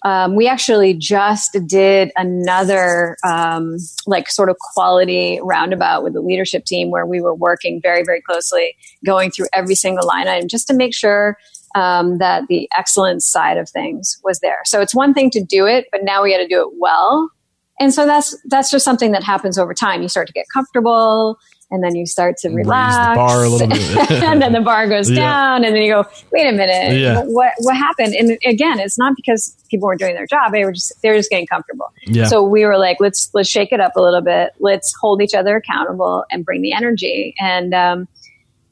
[0.04, 3.78] um, we actually just did another um,
[4.08, 8.22] like sort of quality roundabout with the leadership team where we were working very very
[8.22, 11.38] closely going through every single line item just to make sure
[11.76, 14.60] um, that the excellence side of things was there.
[14.66, 17.30] So it's one thing to do it but now we got to do it well.
[17.80, 20.02] And so that's that's just something that happens over time.
[20.02, 21.38] You start to get comfortable
[21.72, 23.68] and then you start to relax the bar a little
[24.10, 24.12] bit.
[24.24, 25.18] and then the bar goes Yeah.
[25.18, 26.04] down and then you go
[26.34, 27.00] wait a minute.
[27.00, 27.22] Yeah.
[27.24, 28.16] what what happened?
[28.16, 30.52] And again it's not because people weren't doing their job.
[30.52, 31.86] They were just they're just getting comfortable.
[32.06, 32.26] Yeah.
[32.26, 34.52] so we were like let's let's shake it up a little bit.
[34.60, 37.34] Let's hold each other accountable and bring the energy.
[37.40, 38.08] And um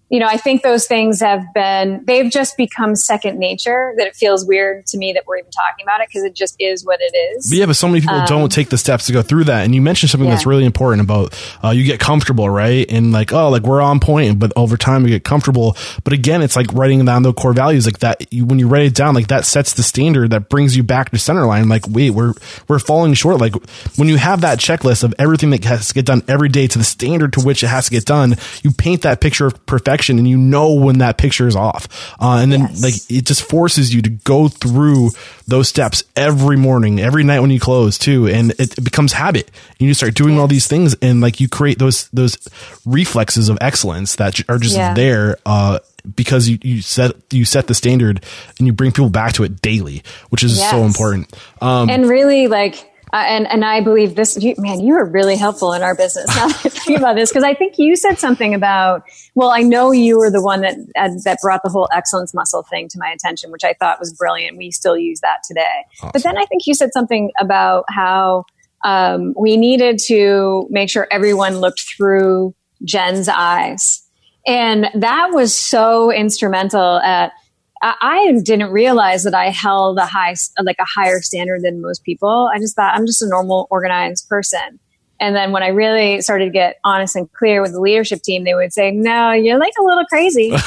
[0.09, 4.15] you know, I think those things have been, they've just become second nature that it
[4.15, 6.99] feels weird to me that we're even talking about it because it just is what
[7.01, 7.49] it is.
[7.49, 9.65] But yeah, but so many people don't take the steps to go through that.
[9.65, 10.35] And you mentioned something Um, Yeah.
[10.35, 12.89] that's really important about uh, you get comfortable, right?
[12.89, 15.75] And like, oh, like we're on point, but over time you get comfortable.
[16.05, 18.31] But again, it's like writing down the core values like that.
[18.33, 21.09] You, when you write it down, like that sets the standard that brings you back
[21.11, 21.67] to center line.
[21.67, 22.33] Like, wait, we're
[22.69, 23.39] we're falling short.
[23.41, 23.55] Like
[23.97, 26.77] when you have that checklist of everything that has to get done every day to
[26.77, 29.96] the standard to which it has to get done, you paint that picture of perfection,
[30.19, 31.87] and you know when that picture is off.
[32.19, 32.81] Uh, and then Yes.
[32.83, 35.09] like it just forces you to go through
[35.47, 39.49] those steps every morning, every night when you close too, and it, it becomes habit.
[39.79, 42.37] And you start doing all these things, and like you create those those
[42.85, 44.93] reflexes of excellence that are just Yeah.
[44.93, 45.37] there.
[45.45, 45.79] Uh,
[46.15, 48.23] because you, you set you set the standard
[48.57, 51.35] and you bring people back to it daily, which is so important.
[51.61, 55.35] Um, and really like, uh, and, and I believe this, you, man, you are really
[55.35, 56.27] helpful in our business.
[56.35, 59.03] Now that I think about this, because I think you said something about,
[59.35, 62.63] well, I know you were the one that, uh, that brought the whole excellence muscle
[62.63, 64.57] thing to my attention, which I thought was brilliant.
[64.57, 65.85] We still use that today.
[66.13, 68.45] But then I think you said something about how,
[68.83, 74.03] um, we needed to make sure everyone looked through Jen's eyes.
[74.45, 77.31] And that was so instrumental at,
[77.81, 82.49] I didn't realize that I held a high, like a higher standard than most people.
[82.53, 84.79] I just thought I'm just a normal, organized person.
[85.19, 88.43] And then when I really started to get honest and clear with the leadership team,
[88.43, 90.53] they would say, "No, you're like a little crazy."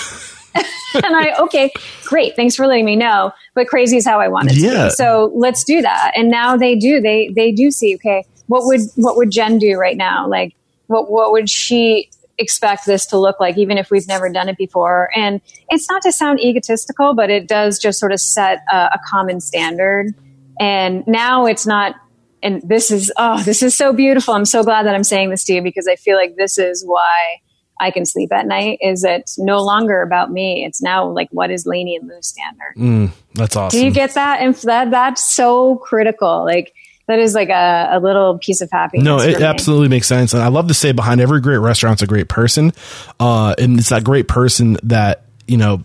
[0.94, 1.70] and I, okay,
[2.06, 3.32] great, thanks for letting me know.
[3.54, 4.84] But crazy is how I want it to Yeah.
[4.84, 4.90] be.
[4.90, 6.12] So let's do that.
[6.16, 7.00] And now they do.
[7.00, 7.94] They they do see.
[7.96, 10.28] Okay, what would what would Jen do right now?
[10.28, 10.54] Like,
[10.88, 12.10] what what would she
[12.40, 15.10] expect this to look like, even if we've never done it before?
[15.14, 19.00] And it's not to sound egotistical, but it does just sort of set a, a
[19.06, 20.14] common standard.
[20.58, 21.94] And now it's not.
[22.42, 24.34] And this is oh, this is so beautiful.
[24.34, 26.82] I'm so glad that I'm saying this to you because I feel like this is
[26.84, 27.36] why
[27.78, 28.78] I can sleep at night.
[28.80, 30.64] Is it's no longer about me.
[30.64, 32.74] It's now like what is Laney and Lu's standard.
[32.76, 33.78] mm, that's awesome.
[33.78, 34.40] Do you get that?
[34.40, 36.44] And that that's so critical.
[36.44, 36.72] Like
[37.10, 39.04] that is like a, a little piece of happiness.
[39.04, 40.32] No, it absolutely makes sense.
[40.32, 42.72] And I love to say behind every great restaurant's a great person.
[43.18, 45.84] Uh, and it's that great person that, you know,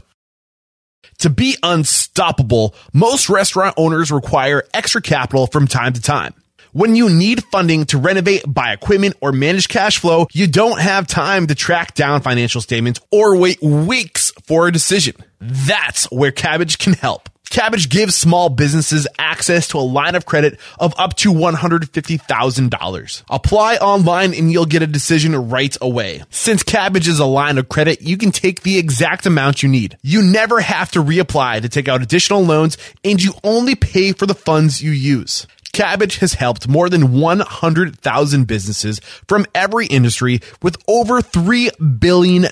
[1.19, 6.33] To be unstoppable, most restaurant owners require extra capital from time to time.
[6.73, 11.07] When you need funding to renovate, buy equipment, or manage cash flow, you don't have
[11.07, 15.15] time to track down financial statements or wait weeks for a decision.
[15.39, 17.29] That's where Kabbage can help.
[17.49, 23.23] Kabbage gives small businesses access to a line of credit of up to $150,000.
[23.29, 26.23] Apply online and you'll get a decision right away.
[26.29, 29.97] Since Kabbage is a line of credit, you can take the exact amount you need.
[30.01, 34.25] You never have to reapply to take out additional loans and you only pay for
[34.25, 35.47] the funds you use.
[35.77, 42.45] Kabbage has helped more than 100,000 businesses from every industry with over $3 billion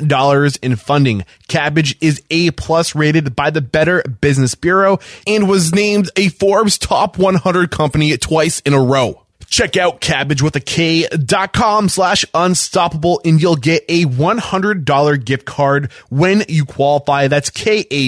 [0.61, 1.25] in funding.
[1.49, 6.77] Kabbage is A plus rated by the Better Business Bureau and was named a Forbes
[6.77, 9.24] top 100 company twice in a row.
[9.47, 15.25] Check out kabbage with a K dot com slash unstoppable and you'll get a $100
[15.25, 17.27] gift card when you qualify.
[17.27, 18.07] That's K-A-B-B-A-G-E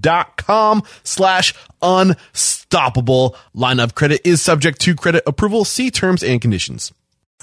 [0.00, 3.36] dot com slash unstoppable.
[3.54, 5.64] Line of credit is subject to credit approval.
[5.64, 6.92] See terms and conditions.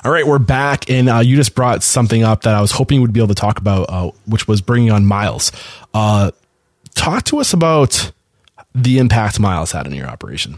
[0.03, 3.01] All right, we're back, and uh, you just brought something up that I was hoping
[3.01, 5.51] we'd be able to talk about, uh, which was bringing on Miles.
[5.93, 6.31] Uh,
[6.95, 8.13] talk to us about
[8.73, 10.57] the impact Miles had in your operation.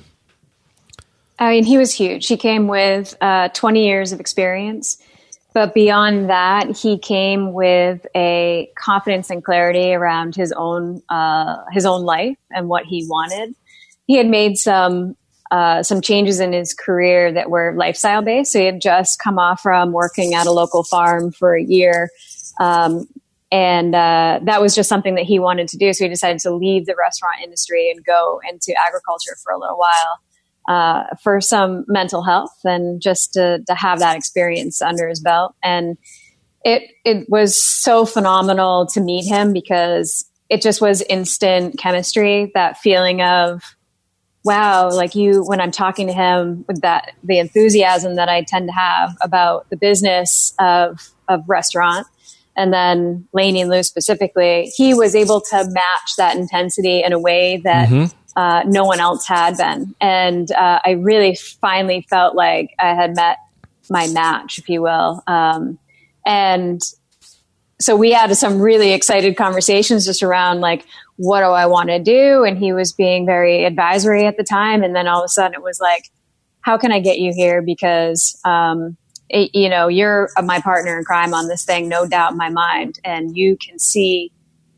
[1.41, 2.27] I mean, he was huge.
[2.27, 5.01] He came with uh, 20 years of experience.
[5.55, 11.85] But beyond that, he came with a confidence and clarity around his own uh, his
[11.85, 13.55] own life and what he wanted.
[14.05, 15.17] He had made some
[15.49, 18.53] uh, some changes in his career that were lifestyle based.
[18.53, 22.11] So he had just come off from working at a local farm for a year,
[22.59, 23.07] um,
[23.51, 25.91] and uh, that was just something that he wanted to do.
[25.91, 29.77] So he decided to leave the restaurant industry and go into agriculture for a little
[29.77, 30.19] while
[30.67, 35.55] uh, for some mental health and just to, to have that experience under his belt.
[35.63, 35.97] And
[36.63, 42.51] it it was so phenomenal to meet him because it just was instant chemistry.
[42.53, 43.63] That feeling of
[44.43, 48.67] wow, like you when I'm talking to him with that the enthusiasm that I tend
[48.69, 52.05] to have about the business of of restaurant.
[52.55, 57.19] And then Laney and Lu specifically, he was able to match that intensity in a
[57.19, 59.95] way that mm-hmm uh, no one else had been.
[59.99, 63.37] And uh, I really finally felt like I had met
[63.89, 65.21] my match, if you will.
[65.27, 65.77] Um,
[66.25, 66.81] and
[67.79, 70.85] so we had some really excited conversations just around like,
[71.17, 72.43] what do I want to do?
[72.43, 74.83] And he was being very advisory at the time.
[74.83, 76.09] And then all of a sudden it was like,
[76.61, 77.61] how can I get you here?
[77.61, 78.97] Because, um,
[79.29, 82.49] it, you know, you're my partner in crime on this thing, no doubt in my
[82.49, 82.99] mind.
[83.03, 84.31] And you can see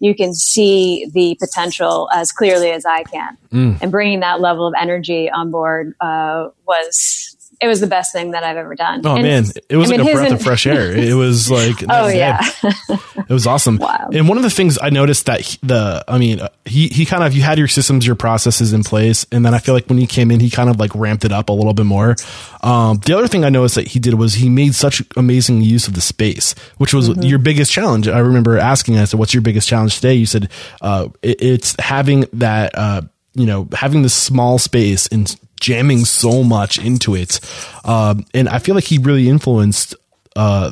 [0.04, 3.38] you can see the potential as clearly as I can.
[3.54, 3.82] Mm.
[3.82, 7.33] And bringing that level of energy on board uh, was
[7.64, 9.02] it was the best thing that I've ever done.
[9.06, 10.94] Oh and, man, it was I like mean, a breath of fresh air.
[11.14, 13.78] It was like, oh yeah, it was awesome.
[13.78, 14.10] Wow.
[14.12, 17.06] And one of the things I noticed that he, the, I mean, uh, he, he
[17.06, 19.26] kind of, you had your systems, your processes in place.
[19.32, 21.32] And then I feel like when he came in, he kind of like ramped it
[21.32, 22.16] up a little bit more.
[22.62, 25.88] Um, the other thing I noticed that he did was he made such amazing use
[25.88, 27.22] of the space, which was mm-hmm.
[27.22, 28.10] your biggest challenge.
[28.10, 30.16] I remember asking, I said, what's your biggest challenge today?
[30.16, 30.50] You said,
[30.82, 33.02] uh, it, it's having that, uh,
[33.36, 37.40] you know, having this small space and jamming so much into it.
[37.86, 39.96] Um, and I feel like he really influenced,
[40.36, 40.72] uh,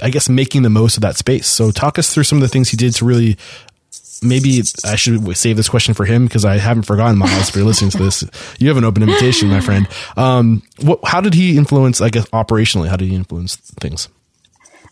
[0.00, 1.48] I guess, making the most of that space.
[1.48, 3.36] So talk us through some of the things he did to really
[4.22, 7.48] maybe I should save this question for him because I haven't forgotten Miles.
[7.48, 8.24] If you're listening to this,
[8.58, 9.88] you have an open invitation, my friend.
[10.16, 12.00] Um, what, how did he influence?
[12.00, 14.08] I guess operationally, how did he influence things?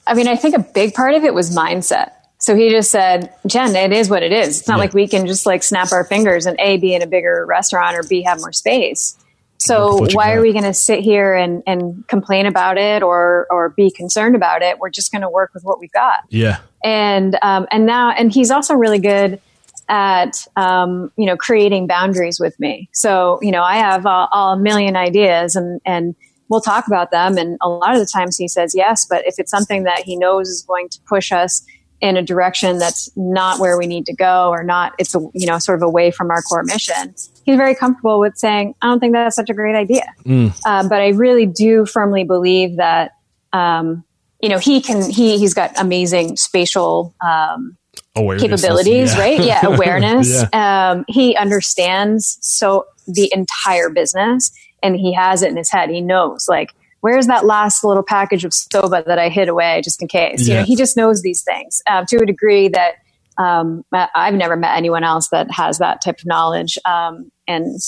[0.07, 2.13] I mean, I think a big part of it was mindset.
[2.47, 4.61] So he just said, Jen, it is what it is.
[4.61, 4.83] It's not yeah.
[4.83, 7.97] like we can just like snap our fingers and A, be in a bigger restaurant
[7.97, 9.19] or B, have more space.
[9.59, 13.71] So why are we going to sit here and, and complain about it or, or
[13.71, 14.79] be concerned about it?
[14.79, 16.21] We're just going to work with what we've got.
[16.29, 16.59] Yeah.
[16.85, 19.41] And, um, and now, and he's also really good
[19.89, 22.89] at, um, you know, creating boundaries with me.
[22.93, 26.15] So, you know, I have all a million ideas and, and
[26.49, 27.39] we'll talk about them.
[27.39, 30.15] And a lot of the times he says yes, but if it's something that he
[30.15, 31.67] knows is going to push us
[32.01, 35.47] in a direction that's not where we need to go or not it's a you
[35.47, 39.01] know sort of away from our core mission he's very comfortable with saying i don't
[39.01, 40.55] think that's such a great idea mm.
[40.67, 43.13] uh, but i really do firmly believe that
[43.53, 44.05] um,
[44.41, 47.77] you know he can he he's got amazing spatial um,
[48.15, 49.21] capabilities yeah.
[49.21, 50.91] right yeah awareness yeah.
[50.91, 54.51] Um, he understands so the entire business
[54.83, 58.45] and he has it in his head he knows like where's that last little package
[58.45, 60.47] of soba that I hid away just in case?
[60.47, 60.55] Yeah.
[60.55, 62.97] You know, he just knows these things uh, to a degree that
[63.39, 67.79] um, I've never met anyone else that has that type of knowledge um, and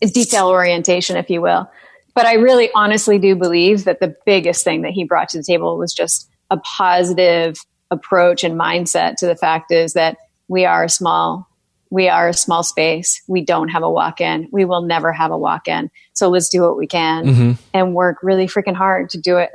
[0.00, 1.70] detail orientation, if you will.
[2.14, 5.44] But I really honestly do believe that the biggest thing that he brought to the
[5.44, 7.56] table was just a positive
[7.90, 10.16] approach and mindset to the fact is that
[10.48, 11.48] we are a small
[11.96, 13.22] we are a small space.
[13.26, 14.50] We don't have a walk in.
[14.52, 15.90] We will never have a walk in.
[16.12, 17.52] So let's do what we can mm-hmm.
[17.72, 19.50] and work really freaking hard to do it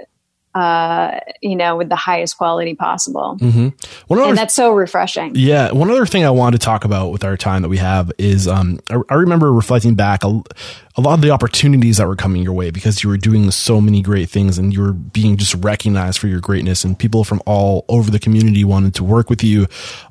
[0.55, 3.37] uh, you know, with the highest quality possible.
[3.39, 3.69] Mm-hmm.
[4.07, 5.33] One and that's so refreshing.
[5.35, 8.11] yeah, one other thing I wanted to talk about with our time that we have
[8.17, 10.41] is um, I, I remember reflecting back a,
[10.97, 13.79] a lot of the opportunities that were coming your way because you were doing so
[13.79, 17.41] many great things and you were being just recognized for your greatness and people from
[17.45, 19.67] all over the community wanted to work with you.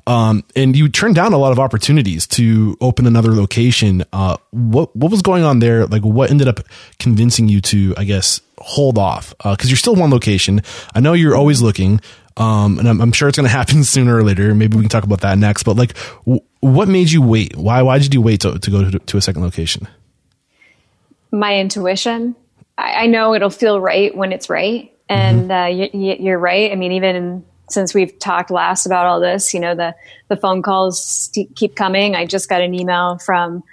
[0.07, 4.03] Um, and you turned down a lot of opportunities to open another location.
[4.11, 5.85] Uh, what what was going on there?
[5.85, 6.61] Like, what ended up
[6.99, 9.33] convincing you to, I guess, hold off?
[9.43, 10.61] Because you're still one location.
[10.95, 12.01] I know you're always looking.
[12.37, 14.55] Um, and I'm, I'm sure it's going to happen sooner or later.
[14.55, 15.63] Maybe we can talk about that next.
[15.63, 17.55] But like, w- what made you wait?
[17.55, 19.87] Why why did you wait to, to go to, to a second location?
[21.31, 22.35] My intuition.
[22.77, 24.91] I, I know it'll feel right when it's right.
[25.09, 25.51] And Mm-hmm.
[25.51, 26.71] uh, y- y- you're right.
[26.71, 29.95] I mean, even since we've talked last about all this, you know, the,
[30.27, 32.15] the phone calls keep coming.
[32.15, 33.63] I just got an email from,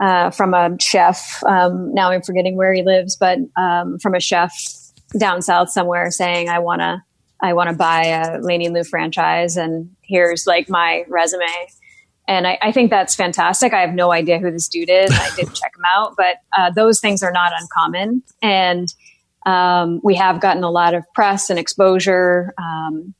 [0.00, 1.42] uh, from a chef.
[1.44, 4.54] Um, now I'm forgetting where he lives, but, um, from a chef
[5.18, 7.02] down south somewhere saying, I want to,
[7.42, 11.44] I want to buy a Laney Lu franchise and here's like my resume.
[12.32, 13.74] And I, I think that's fantastic.
[13.74, 15.10] I have no idea who this dude is.
[15.12, 18.22] I didn't check him out, but uh, those things are not uncommon.
[18.40, 18.88] And
[19.44, 23.14] um, we have gotten a lot of press and exposure, um,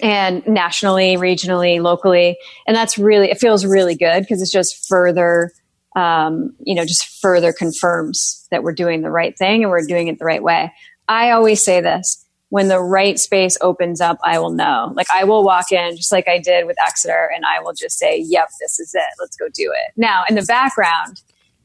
[0.00, 2.36] and nationally, regionally, locally,
[2.66, 5.50] and that's really it feels really good because it's just further,
[5.96, 10.08] um, you know, just further confirms that we're doing the right thing and we're doing
[10.08, 10.72] it the right way.
[11.08, 12.23] I always say this
[12.54, 14.92] when the right space opens up, I will know.
[14.94, 17.98] Like I will walk in just like I did with Exeter and I will just
[17.98, 19.02] say, yep, this is it.
[19.18, 19.92] Let's go do it.
[19.96, 21.20] Now in the background,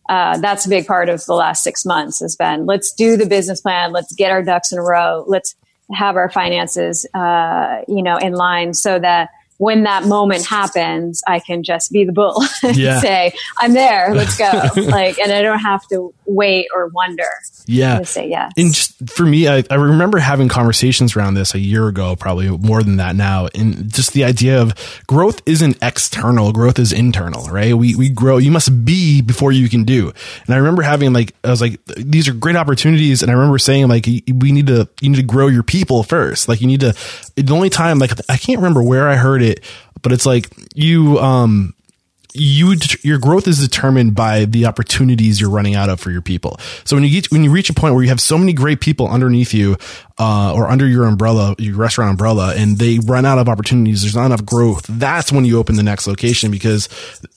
[0.10, 3.28] uh, that's a big part of the last six months has been let's do the
[3.28, 3.92] business plan.
[3.92, 5.26] Let's get our ducks in a row.
[5.28, 5.54] Let's
[5.94, 9.30] have our finances, uh, you know, in line so that
[9.60, 13.00] when that moment happens, I can just be the bull and Yeah.
[13.02, 14.14] say, I'm there.
[14.16, 14.50] Let's go.
[14.82, 17.28] like, and I don't have to wait or wonder.
[17.66, 18.00] Yeah.
[18.00, 18.52] to say yes.
[18.58, 22.50] And just for me, I, I remember having conversations around this a year ago, probably
[22.50, 23.48] more than that now.
[23.54, 24.74] And just the idea of
[25.08, 27.76] growth isn't external, growth is internal, right?
[27.76, 30.12] We, we grow, you must be before you can do.
[30.48, 33.22] And I remember having like, I was like, these are great opportunities.
[33.22, 36.48] And I remember saying like, we need to, you need to grow your people first.
[36.48, 36.96] Like you need to,
[37.36, 39.49] the only time, like, I can't remember where I heard it,
[40.02, 41.74] but it's like you, um,
[42.34, 46.60] you your growth is determined by the opportunities you're running out of for your people.
[46.84, 48.82] So when you get when you reach a point where you have so many great
[48.82, 49.78] people underneath you
[50.20, 54.16] uh, or under your umbrella, your restaurant umbrella, and they run out of opportunities, there's
[54.16, 54.86] not enough growth.
[54.88, 56.88] That's when you open the next location because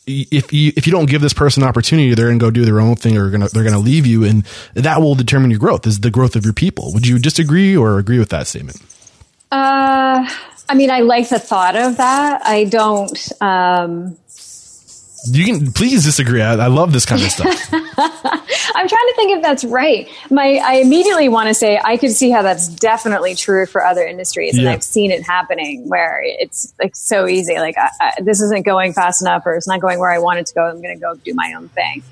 [0.06, 2.64] if you if you don't give this person an opportunity, they're going to go do
[2.64, 4.44] their own thing or gonna, they're going to leave you, and
[4.74, 5.86] that will determine your growth.
[5.86, 6.92] Is the growth of your people?
[6.92, 8.82] Would you disagree or agree with that statement?
[9.50, 10.28] Uh,
[10.68, 12.46] I mean, I like the thought of that.
[12.46, 13.42] I don't.
[13.42, 14.16] Um,
[15.26, 16.40] You can please disagree.
[16.42, 17.68] I, I love this kind of stuff.
[17.72, 20.08] I'm trying to think if that's right.
[20.30, 24.04] My, I immediately want to say I could see how that's definitely true for other
[24.06, 24.72] industries, and Yeah.
[24.72, 27.56] I've seen it happening where it's like so easy.
[27.58, 30.38] Like I, I, this isn't going fast enough, or it's not going where I want
[30.40, 30.62] it to go.
[30.64, 32.02] I'm going to go do my own thing.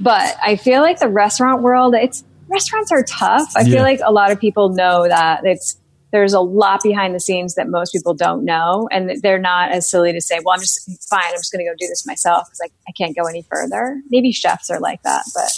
[0.00, 3.52] But I feel like the restaurant world, it's restaurants are tough.
[3.56, 3.74] I Yeah.
[3.74, 5.76] feel like a lot of people know that it's
[6.14, 9.90] there's a lot behind the scenes that most people don't know, and they're not as
[9.90, 11.24] silly to say, "Well, I'm just fine.
[11.26, 14.00] I'm just going to go do this myself because like I can't go any further."
[14.10, 15.50] Maybe chefs are like that, but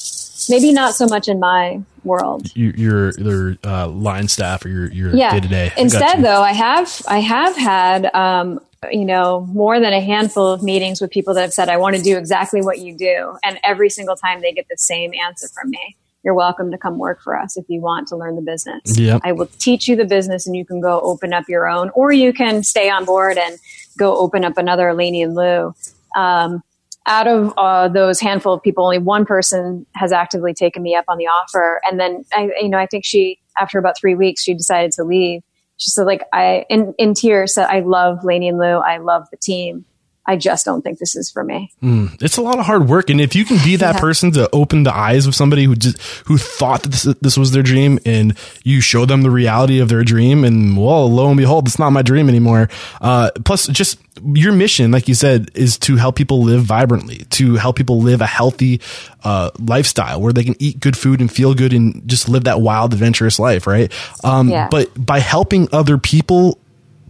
[0.48, 2.50] maybe not so much in my world.
[2.57, 5.34] your your, your uh, line staff or your your Yeah.
[5.34, 5.72] day to day.
[5.76, 8.59] Instead, though, I have I have had um,
[8.90, 11.96] you know more than a handful of meetings with people that have said, "I want
[11.96, 15.48] to do exactly what you do," and every single time they get the same answer
[15.48, 15.96] from me.
[16.26, 18.98] You're welcome to come work for us if you want to learn the business.
[18.98, 19.20] Yep.
[19.22, 22.10] I will teach you the business and you can go open up your own, or
[22.10, 23.60] you can stay on board and
[23.96, 25.72] go open up another Laney and Lu.
[26.16, 26.64] Um,
[27.06, 31.04] out of uh, those handful of people, only one person has actively taken me up
[31.06, 31.80] on the offer.
[31.88, 35.04] And then, I, you know, I think she, after about three weeks, she decided to
[35.04, 35.42] leave.
[35.76, 38.64] She said, like, I, in, in tears, said, I love Laney and Lu.
[38.64, 39.84] I love the team.
[40.26, 41.72] I just don't think this is for me.
[41.82, 44.00] it's a lot of hard work, and if you can be that Yeah.
[44.00, 47.52] person to open the eyes of somebody who just who thought that this, this was
[47.52, 51.36] their dream, and you show them the reality of their dream, and well, lo and
[51.36, 52.68] behold, it's not my dream anymore.
[53.00, 53.98] Uh, plus, just
[54.34, 58.20] your mission, like you said, is to help people live vibrantly, to help people live
[58.22, 58.80] a healthy
[59.24, 62.60] uh, lifestyle where they can eat good food and feel good and just live that
[62.60, 63.92] wild, adventurous life, right?
[64.24, 64.68] Um, Yeah.
[64.70, 66.58] But by helping other people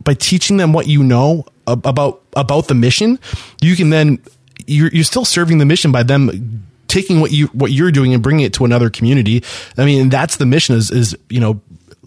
[0.02, 3.18] by teaching them what you know about about the mission,
[3.60, 4.18] you can then
[4.66, 8.22] you're you're still serving the mission by them taking what you what you're doing and
[8.22, 9.42] bringing it to another community.
[9.76, 11.60] I mean, that's the mission is is you know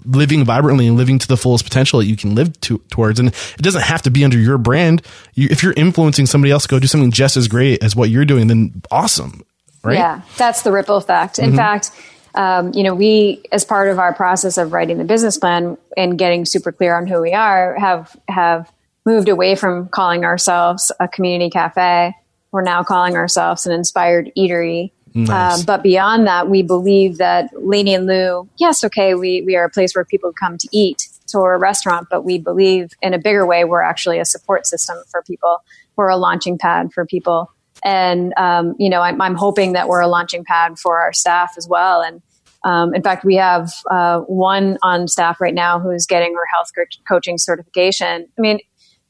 [0.05, 3.19] living vibrantly and living to the fullest potential that you can live to, towards.
[3.19, 5.01] And it doesn't have to be under your brand.
[5.33, 8.25] You, if you're influencing somebody else go do something just as great as what you're
[8.25, 9.43] doing, then awesome,
[9.83, 9.97] right?
[9.97, 11.35] Yeah, that's the ripple effect.
[11.35, 11.49] Mm-hmm.
[11.49, 11.91] In fact,
[12.35, 16.17] um, you know, we, as part of our process of writing the business plan and
[16.17, 18.71] getting super clear on who we are, have have
[19.09, 22.13] moved away from calling ourselves a community cafe.
[22.51, 24.91] We're now calling ourselves an inspired eatery.
[25.15, 25.59] Nice.
[25.59, 29.65] Um, but beyond that, we believe that Laney and Lu, yes, okay, we, we are
[29.65, 31.09] a place where people come to eat.
[31.25, 34.67] So we're a restaurant, but we believe in a bigger way, we're actually a support
[34.67, 35.63] system for people.
[35.95, 37.51] We're a launching pad for people.
[37.83, 41.53] And, um, you know, I'm, I'm hoping that we're a launching pad for our staff
[41.57, 42.01] as well.
[42.01, 42.21] And,
[42.63, 46.69] um, in fact, we have uh, one on staff right now who's getting her health
[47.07, 48.27] coaching certification.
[48.37, 48.59] I mean,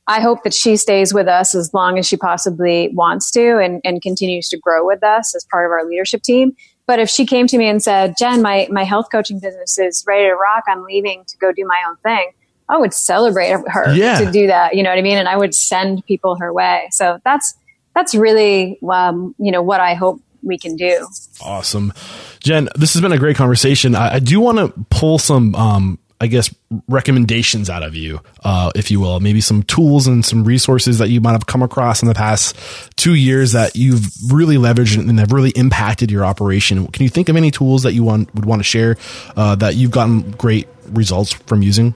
[0.10, 3.80] I hope that she stays with us as long as she possibly wants to and,
[3.86, 6.54] and continues to grow with us as part of our leadership team.
[6.88, 10.04] But if she came to me and said, Jen, my, my health coaching business is
[10.08, 12.32] ready to rock, I'm leaving to go do my own thing,
[12.68, 14.18] I would celebrate her Yeah.
[14.20, 14.76] to do that.
[14.76, 15.18] You know what I mean?
[15.18, 16.88] And I would send people her way.
[16.92, 17.54] So that's,
[17.94, 21.08] that's really, um, you know, what I hope we can do.
[21.46, 21.94] Awesome.
[22.40, 23.94] Jen, this has been a great conversation.
[23.94, 26.54] I, I do want to pull some, um, I guess,
[26.90, 29.20] recommendations out of you, uh, if you will.
[29.22, 32.58] Maybe some tools and some resources that you might have come across in the past
[32.98, 36.88] two years that you've really leveraged and have really impacted your operation.
[36.88, 38.98] Can you think of any tools that you want would want to share
[39.38, 41.96] uh, that you've gotten great results from using?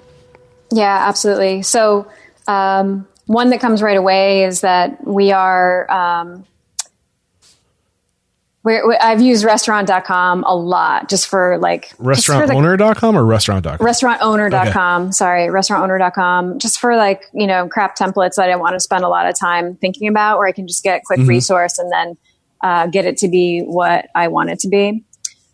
[0.71, 1.61] Yeah, absolutely.
[1.61, 2.07] So,
[2.47, 6.45] um, one that comes right away is that we are, um,
[8.64, 13.26] we're, we I've used restaurant.com a lot just for like, just for the- Restaurantowner.com or
[13.26, 13.86] restaurant.com?
[13.86, 19.03] restaurantowner.com sorry restaurantowner.com just for like you know crap templates that i want to spend
[19.03, 21.91] a lot of time thinking about where i can just get a quick resource and
[21.91, 22.18] then
[22.61, 25.03] uh, get it to be what i want it to be.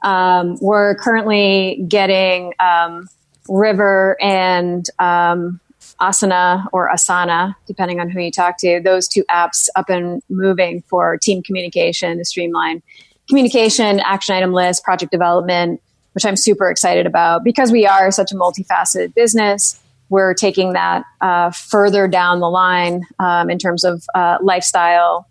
[0.04, 3.10] Um, we're currently getting um,
[3.50, 5.60] Ryver and um,
[6.02, 10.82] asana or asana depending on who you talk to those two apps up and moving
[10.84, 12.82] for team communication to streamline
[13.28, 15.82] communication action item list project development
[16.14, 19.80] which I'm super excited about because we are such a multifaceted business.
[20.10, 25.28] We're taking that uh, further down the line um, in terms of uh, lifestyle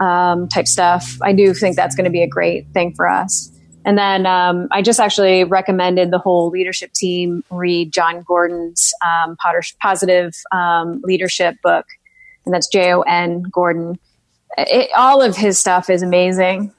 [0.00, 1.18] um, type stuff.
[1.22, 3.50] I do think that's going to be a great thing for us.
[3.84, 9.36] And then um, I just actually recommended the whole leadership team read Jon Gordon's um,
[9.80, 11.86] positive um, leadership book,
[12.44, 13.98] and that's J O N Gordon.
[14.56, 16.72] It, all of his stuff is amazing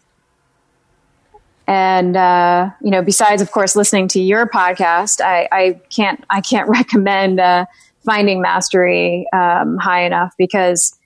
[1.68, 6.42] and uh, you know besides of course listening to your podcast i, I can't i
[6.42, 7.66] can't recommend uh,
[8.06, 10.98] finding mastery um, high enough because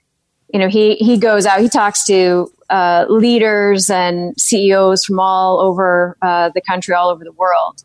[0.53, 5.59] you know he he goes out he talks to uh, leaders and ceos from all
[5.61, 7.83] over uh, the country all over the world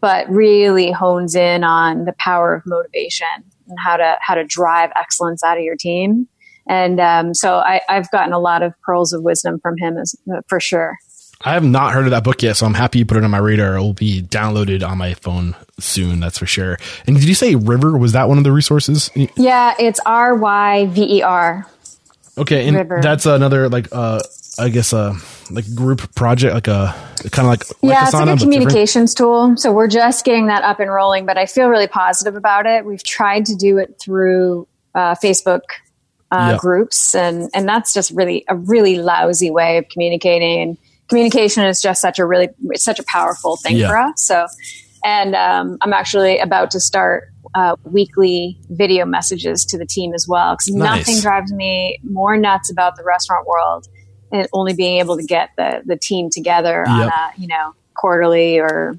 [0.00, 3.26] but really hones in on the power of motivation
[3.68, 6.26] and how to how to drive excellence out of your team
[6.66, 10.14] and um, so I, i've gotten a lot of pearls of wisdom from him as,
[10.48, 10.96] for sure
[11.44, 13.30] I have not heard of that book yet, so I'm happy you put it on
[13.32, 13.74] my radar.
[13.76, 16.78] It will be downloaded on my phone soon, that's for sure.
[17.04, 17.98] And did you say Ryver?
[17.98, 19.10] Was that one of the resources?
[19.36, 21.66] Yeah, it's R Y V E R.
[22.38, 23.02] Okay, and Ryver.
[23.02, 24.20] that's another like uh
[24.58, 25.14] I guess uh
[25.50, 26.94] like group project, like a
[27.30, 28.40] kind of like, like Yeah, it's Asana, like a different?
[28.40, 29.54] communications tool.
[29.56, 32.84] So we're just getting that up and rolling, but I feel really positive about it.
[32.86, 35.60] We've tried to do it through uh, Facebook
[36.30, 36.56] uh, Yeah.
[36.58, 40.62] groups, and and that's just really a really lousy way of communicating.
[40.62, 40.78] And
[41.08, 43.88] communication is just such a really it's such a powerful thing Yeah.
[43.88, 44.22] for us.
[44.22, 44.46] So,
[45.04, 50.26] and um, I'm actually about to start uh, weekly video messages to the team as
[50.28, 50.98] well because Nice.
[51.06, 53.88] nothing drives me more nuts about the restaurant world
[54.32, 58.58] and only being able to get the the team together on a you know quarterly
[58.58, 58.98] or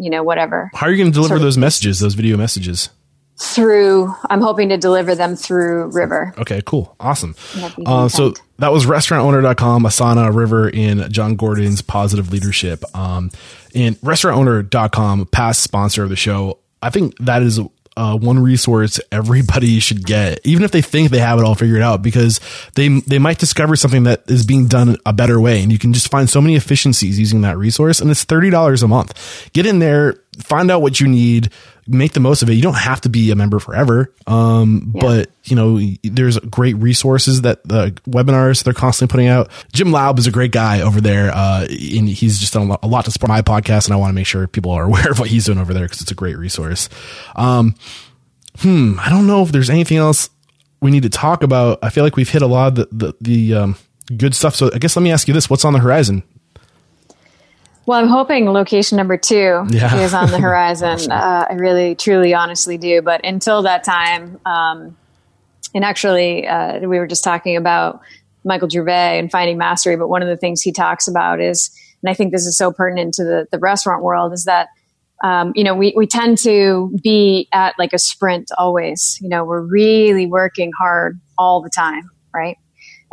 [0.00, 2.36] you know whatever How are you going to deliver Sort of- those messages, those video
[2.36, 2.90] messages?
[3.38, 6.96] through i'm hoping to deliver them through Ryver Okay, cool.
[6.98, 7.34] Awesome.
[7.84, 12.82] Uh, so that was restaurantowner.com, Asana, Ryver, in Jon Gordon's positive leadership.
[12.96, 13.30] Um,
[13.74, 16.58] and restaurantowner.com, past sponsor of the show.
[16.82, 17.60] I think that is
[17.96, 21.82] uh, one resource everybody should get, even if they think they have it all figured
[21.82, 22.40] out, because
[22.74, 25.92] they they might discover something that is being done a better way, and you can
[25.92, 29.50] just find so many efficiencies using that resource, and it's thirty dollars a month.
[29.52, 31.50] Get in there, find out what you need,
[31.86, 32.54] make the most of it.
[32.54, 37.42] You don't have to be a member forever, um, but you know there's great resources
[37.42, 39.50] that the webinars they're constantly putting out.
[39.72, 42.80] Jim Laub is a great guy over there, uh, and he's just done a lot,
[42.82, 45.10] a lot to support my podcast, and I want to make sure people are aware
[45.10, 46.88] of what he's doing over there because it's a great resource.
[47.34, 47.74] Um,
[48.58, 50.30] hmm, I don't know if there's anything else
[50.80, 51.78] we need to talk about.
[51.82, 53.76] I feel like we've hit a lot of the the, the um,
[54.16, 54.54] good stuff.
[54.54, 56.22] So I guess let me ask you this: What's on the horizon?
[57.86, 59.96] Well i'm hoping location number two Yeah.
[60.00, 64.96] is on the horizon uh, i really truly honestly do but until that time um,
[65.74, 68.00] and actually uh, we were just talking about
[68.44, 71.70] michael gervais and finding mastery but one of the things he talks about is
[72.02, 74.68] and I think this is so pertinent to the, the restaurant world is that,
[75.24, 79.18] um, you know, we, we tend to be at like a sprint always.
[79.20, 82.58] You know, we're really working hard all the time, right?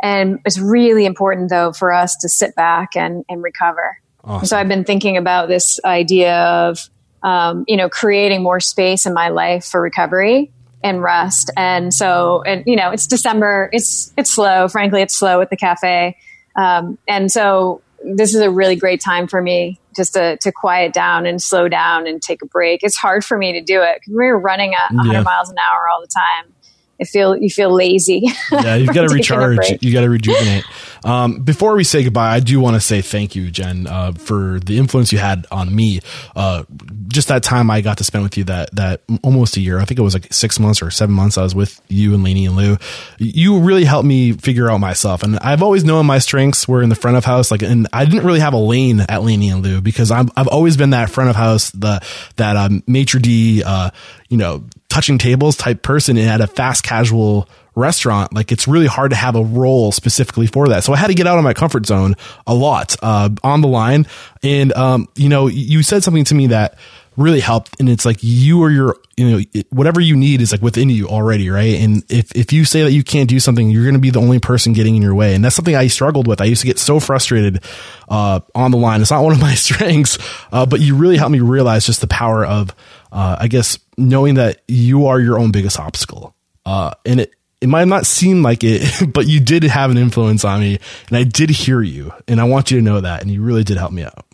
[0.02, 3.96] And it's really important though for us to sit back and, and recover.
[4.24, 4.46] Awesome.
[4.46, 6.88] So I've been thinking about this idea of,
[7.22, 10.50] um, you know, creating more space in my life for recovery
[10.82, 11.50] and rest.
[11.56, 13.70] And so, and you know, it's December.
[13.72, 14.68] It's it's slow.
[14.68, 16.16] Frankly, it's slow at the cafe.
[16.56, 20.92] Um, and so, this is a really great time for me just to to quiet
[20.92, 22.82] down and slow down and take a break.
[22.82, 25.22] It's hard for me to do it because we're running at 100 yeah.
[25.22, 26.54] miles an hour all the time
[27.00, 28.22] I feel you feel lazy.
[28.50, 29.82] Yeah, you've got to recharge.
[29.82, 30.64] You got to rejuvenate.
[31.04, 34.58] Um, before we say goodbye, I do want to say thank you, Jen, uh, for
[34.60, 36.00] the influence you had on me.
[36.34, 36.64] Uh,
[37.08, 39.78] just that time I got to spend with you that that almost a year.
[39.78, 41.38] I think it was like six months or seven months.
[41.38, 42.76] I was with you and Laney and Lu.
[43.18, 46.88] You really helped me figure out myself, and I've always known my strengths were in
[46.88, 47.50] the front of house.
[47.50, 50.48] Like, and I didn't really have a lane at Laney and Lu because I'm, I've
[50.48, 52.00] always been that front of house, the
[52.36, 53.90] that um, maitre d, uh,
[54.28, 59.10] you know touching tables type person at a fast casual restaurant, like it's really hard
[59.10, 60.84] to have a role specifically for that.
[60.84, 62.14] So I had to get out of my comfort zone
[62.46, 64.06] a lot, uh, on the line.
[64.42, 66.78] And, um, you know, you said something to me that
[67.16, 67.78] really helped.
[67.78, 71.08] And it's like you or your, you know, whatever you need is like within you
[71.08, 71.48] already.
[71.48, 71.80] Right.
[71.80, 74.20] And if, if you say that you can't do something, you're going to be the
[74.20, 75.34] only person getting in your way.
[75.34, 76.40] And that's something I struggled with.
[76.40, 77.62] I used to get so frustrated,
[78.08, 79.00] uh, on the line.
[79.00, 80.18] It's not one of my strengths,
[80.52, 82.74] uh, but you really helped me realize just the power of,
[83.12, 86.34] uh, I guess knowing that you are your own biggest obstacle.
[86.66, 90.44] Uh, and it, it might not seem like it, but you did have an influence
[90.44, 93.22] on me and I did hear you and I want you to know that.
[93.22, 94.26] And you really did help me out.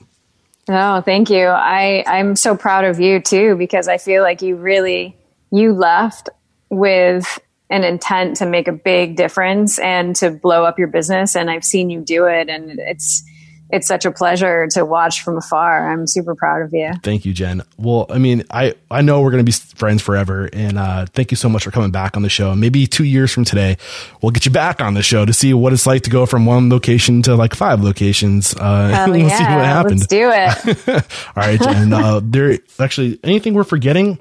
[0.68, 1.46] Oh, thank you.
[1.46, 5.16] I, I'm so proud of you too, because I feel like you really,
[5.52, 6.28] you left
[6.70, 7.38] with
[7.70, 11.36] an intent to make a big difference and to blow up your business.
[11.36, 13.22] And I've seen you do it and it's,
[13.72, 15.90] it's such a pleasure to watch from afar.
[15.90, 16.92] I'm super proud of you.
[17.02, 17.62] Thank you, Jen.
[17.76, 20.48] Well, I mean, I, I know we're going to be friends forever.
[20.52, 22.54] And uh, thank you so much for coming back on the show.
[22.54, 23.76] Maybe two years from today,
[24.22, 26.46] we'll get you back on the show to see what it's like to go from
[26.46, 28.54] one location to like five locations.
[28.54, 30.00] Uh, we'll yeah, see what happened.
[30.00, 31.06] Let's do it.
[31.36, 31.92] All right, Jen.
[31.92, 34.18] Uh, there actually anything we're forgetting?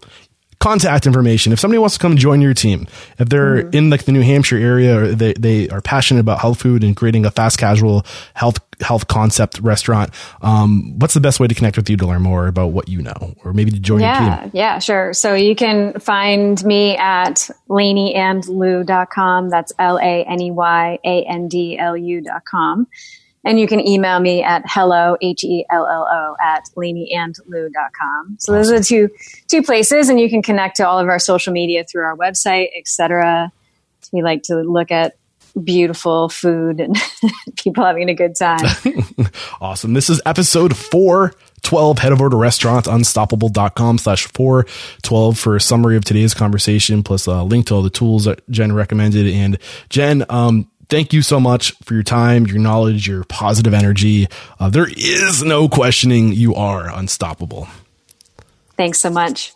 [0.60, 1.54] Contact information.
[1.54, 2.86] If somebody wants to come join your team,
[3.18, 3.78] if they're mm-hmm.
[3.78, 6.98] in like the New Hampshire area or they, they are passionate about health food and
[6.98, 10.10] creating a fast casual health health concept restaurant,
[10.42, 13.02] um, what's the best way to connect with you to learn more about what you
[13.02, 14.52] know or maybe to join yeah, your team?
[14.54, 15.14] Yeah, sure.
[15.14, 19.50] So you can find me at laneyandlu.com.
[19.50, 22.88] That's L A N E Y A N D L U.com.
[23.50, 28.36] And you can email me at hello, H-E-L-L-O at laneyandlu.com.
[28.38, 29.10] So those are the two,
[29.48, 32.68] two places and you can connect to all of our social media through our website,
[32.78, 33.52] etc.
[34.14, 35.16] We like to look at
[35.64, 36.96] beautiful food and
[37.56, 38.68] people having a good time.
[39.62, 39.94] awesome.
[39.94, 41.98] This is episode 412.
[41.98, 47.66] Head over to restaurantunstoppable.com slash 412 for a summary of today's conversation, plus a link
[47.66, 49.26] to all the tools that Jen recommended.
[49.26, 49.58] And
[49.90, 54.28] Jen, um, thank you so much for your time, your knowledge, your positive energy.
[54.60, 57.68] Uh, there is no questioning you are unstoppable.
[58.76, 59.54] Thanks so much.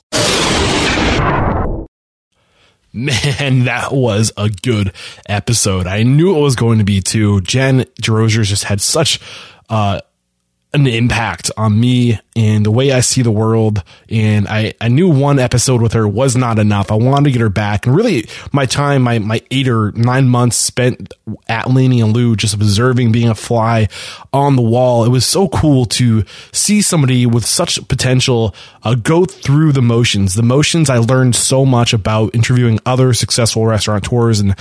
[2.94, 4.94] Man, that was a good
[5.28, 5.88] episode.
[5.88, 7.42] I knew it was going to be too.
[7.42, 9.20] Jen Desrosiers just had such
[9.70, 10.02] uh,
[10.74, 13.84] an impact on me and the way I see the world.
[14.10, 16.92] And I, I knew one episode with her was not enough.
[16.92, 17.86] I wanted to get her back.
[17.86, 21.14] And really, my time, my, my eight or nine months spent
[21.48, 23.88] at Laney and Lu, just observing, being a fly
[24.32, 25.06] on the wall.
[25.06, 30.34] It was so cool to see somebody with such potential uh, go through the motions.
[30.34, 34.56] The motions I learned so much about interviewing other successful restaurateurs and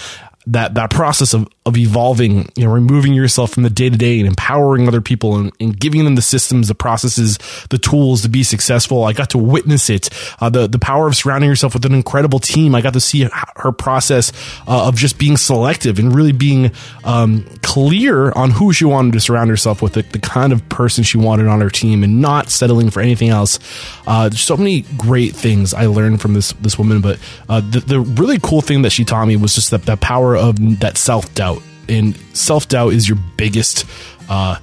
[0.47, 4.19] that that process of of evolving, you know, removing yourself from the day to day
[4.19, 7.39] and empowering other people and, and, giving them the systems, the processes,
[7.71, 9.05] the tools to be successful.
[9.05, 10.11] I got to witness it.
[10.41, 12.75] Uh, the the power of surrounding yourself with an incredible team.
[12.75, 14.33] I got to see her process
[14.67, 16.73] uh, of just being selective and really being
[17.05, 21.05] um, clear on who she wanted to surround herself with, the, the, kind of person
[21.05, 23.59] she wanted on her team, and not settling for anything else.
[24.07, 27.81] Uh, there's so many great things I learned from this this woman, but uh, the
[27.81, 30.97] the really cool thing that she taught me was just that that power of that
[30.97, 33.85] self doubt and self doubt is your biggest,
[34.29, 34.57] uh,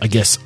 [0.00, 0.38] I guess,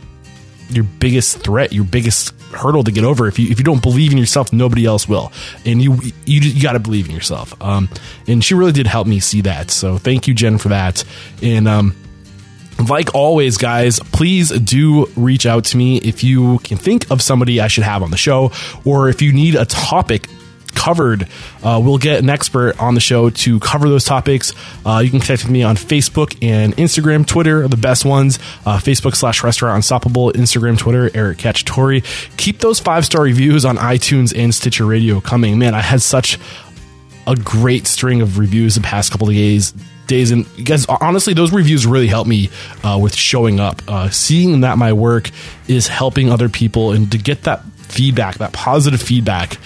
[0.68, 3.26] your biggest threat, your biggest hurdle to get over.
[3.26, 5.32] If you if you don't believe in yourself, nobody else will,
[5.64, 5.94] and you
[6.24, 7.60] you, you got to believe in yourself.
[7.62, 7.88] Um,
[8.26, 9.70] and she really did help me see that.
[9.70, 11.04] So thank you, Jen, for that.
[11.42, 11.94] And um,
[12.88, 17.60] like always, guys, please do reach out to me if you can think of somebody
[17.60, 18.52] I should have on the show,
[18.84, 20.28] or if you need a topic
[20.74, 21.28] covered.
[21.62, 24.52] Uh, we'll get an expert on the show to cover those topics.
[24.84, 28.38] Uh, you can connect with me on Facebook and Instagram, Twitter are the best ones.
[28.66, 32.36] Uh, Facebook slash Restaurant Unstoppable, Instagram, Twitter, Eric Catch Cacciatore.
[32.36, 35.58] Keep those five star reviews on iTunes and Stitcher Radio coming.
[35.58, 36.38] Man, I had such
[37.26, 39.74] a great string of reviews the past couple of days
[40.06, 42.50] days and guys honestly those reviews really help me
[42.82, 45.30] uh, with showing up uh, seeing that my work
[45.68, 49.56] is helping other people and to get that feedback that positive feedback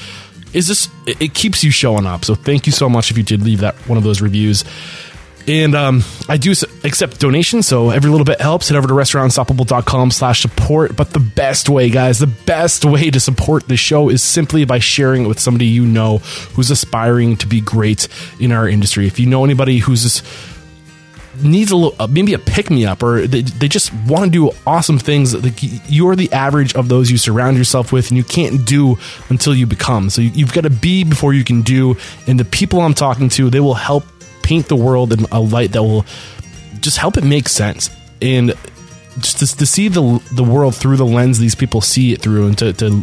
[0.54, 3.42] is it, it keeps you showing up so thank you so much if you did
[3.42, 4.64] leave that one of those reviews
[5.46, 6.52] and um, I do
[6.84, 8.68] accept donations, so every little bit helps.
[8.68, 10.96] Head over to restaurantunstoppable.com slash support.
[10.96, 14.78] But the best way, guys, the best way to support the show is simply by
[14.78, 16.18] sharing it with somebody you know
[16.54, 18.08] who's aspiring to be great
[18.40, 19.06] in our industry.
[19.06, 20.24] If you know anybody who's just
[21.42, 24.30] needs a little, uh, maybe a pick me up, or they, they just want to
[24.30, 25.34] do awesome things.
[25.34, 25.58] Like
[25.88, 29.66] you're the average of those you surround yourself with, and you can't do until you
[29.66, 30.10] become.
[30.10, 31.96] So you, you've got to be before you can do.
[32.26, 34.04] And the people I'm talking to, they will help
[34.42, 36.04] paint the world in a light that will
[36.80, 37.88] just help it make sense
[38.20, 38.52] and
[39.18, 42.46] just to, to see the the world through the lens these people see it through
[42.46, 43.02] and to, to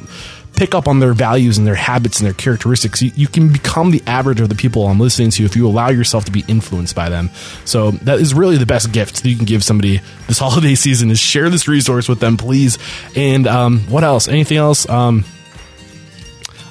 [0.55, 3.01] pick up on their values and their habits and their characteristics.
[3.01, 5.89] You, you, can become the average of the people I'm listening to if you allow
[5.89, 7.29] yourself to be influenced by them.
[7.65, 11.09] So that is really the best gift that you can give somebody this holiday season
[11.09, 12.77] is share this resource with them, please.
[13.15, 14.27] And um, what else?
[14.27, 14.87] Anything else?
[14.89, 15.25] Um,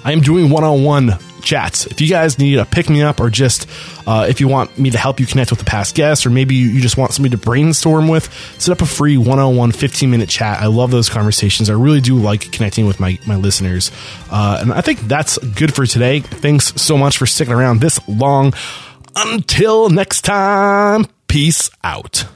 [0.04, 1.86] I am doing one on one chats.
[1.86, 3.68] If you guys need a pick me up or just
[4.06, 6.54] uh, if you want me to help you connect with a past guest or maybe
[6.54, 10.10] you just want somebody to brainstorm with, set up a free one on one 15
[10.10, 10.60] minute chat.
[10.60, 11.70] I love those conversations.
[11.70, 13.90] I really do like connecting with my, my listeners.
[14.30, 16.20] Uh, and I think that's good for today.
[16.20, 18.54] Thanks so much for sticking around this long.
[19.16, 22.26] Until next time, peace out.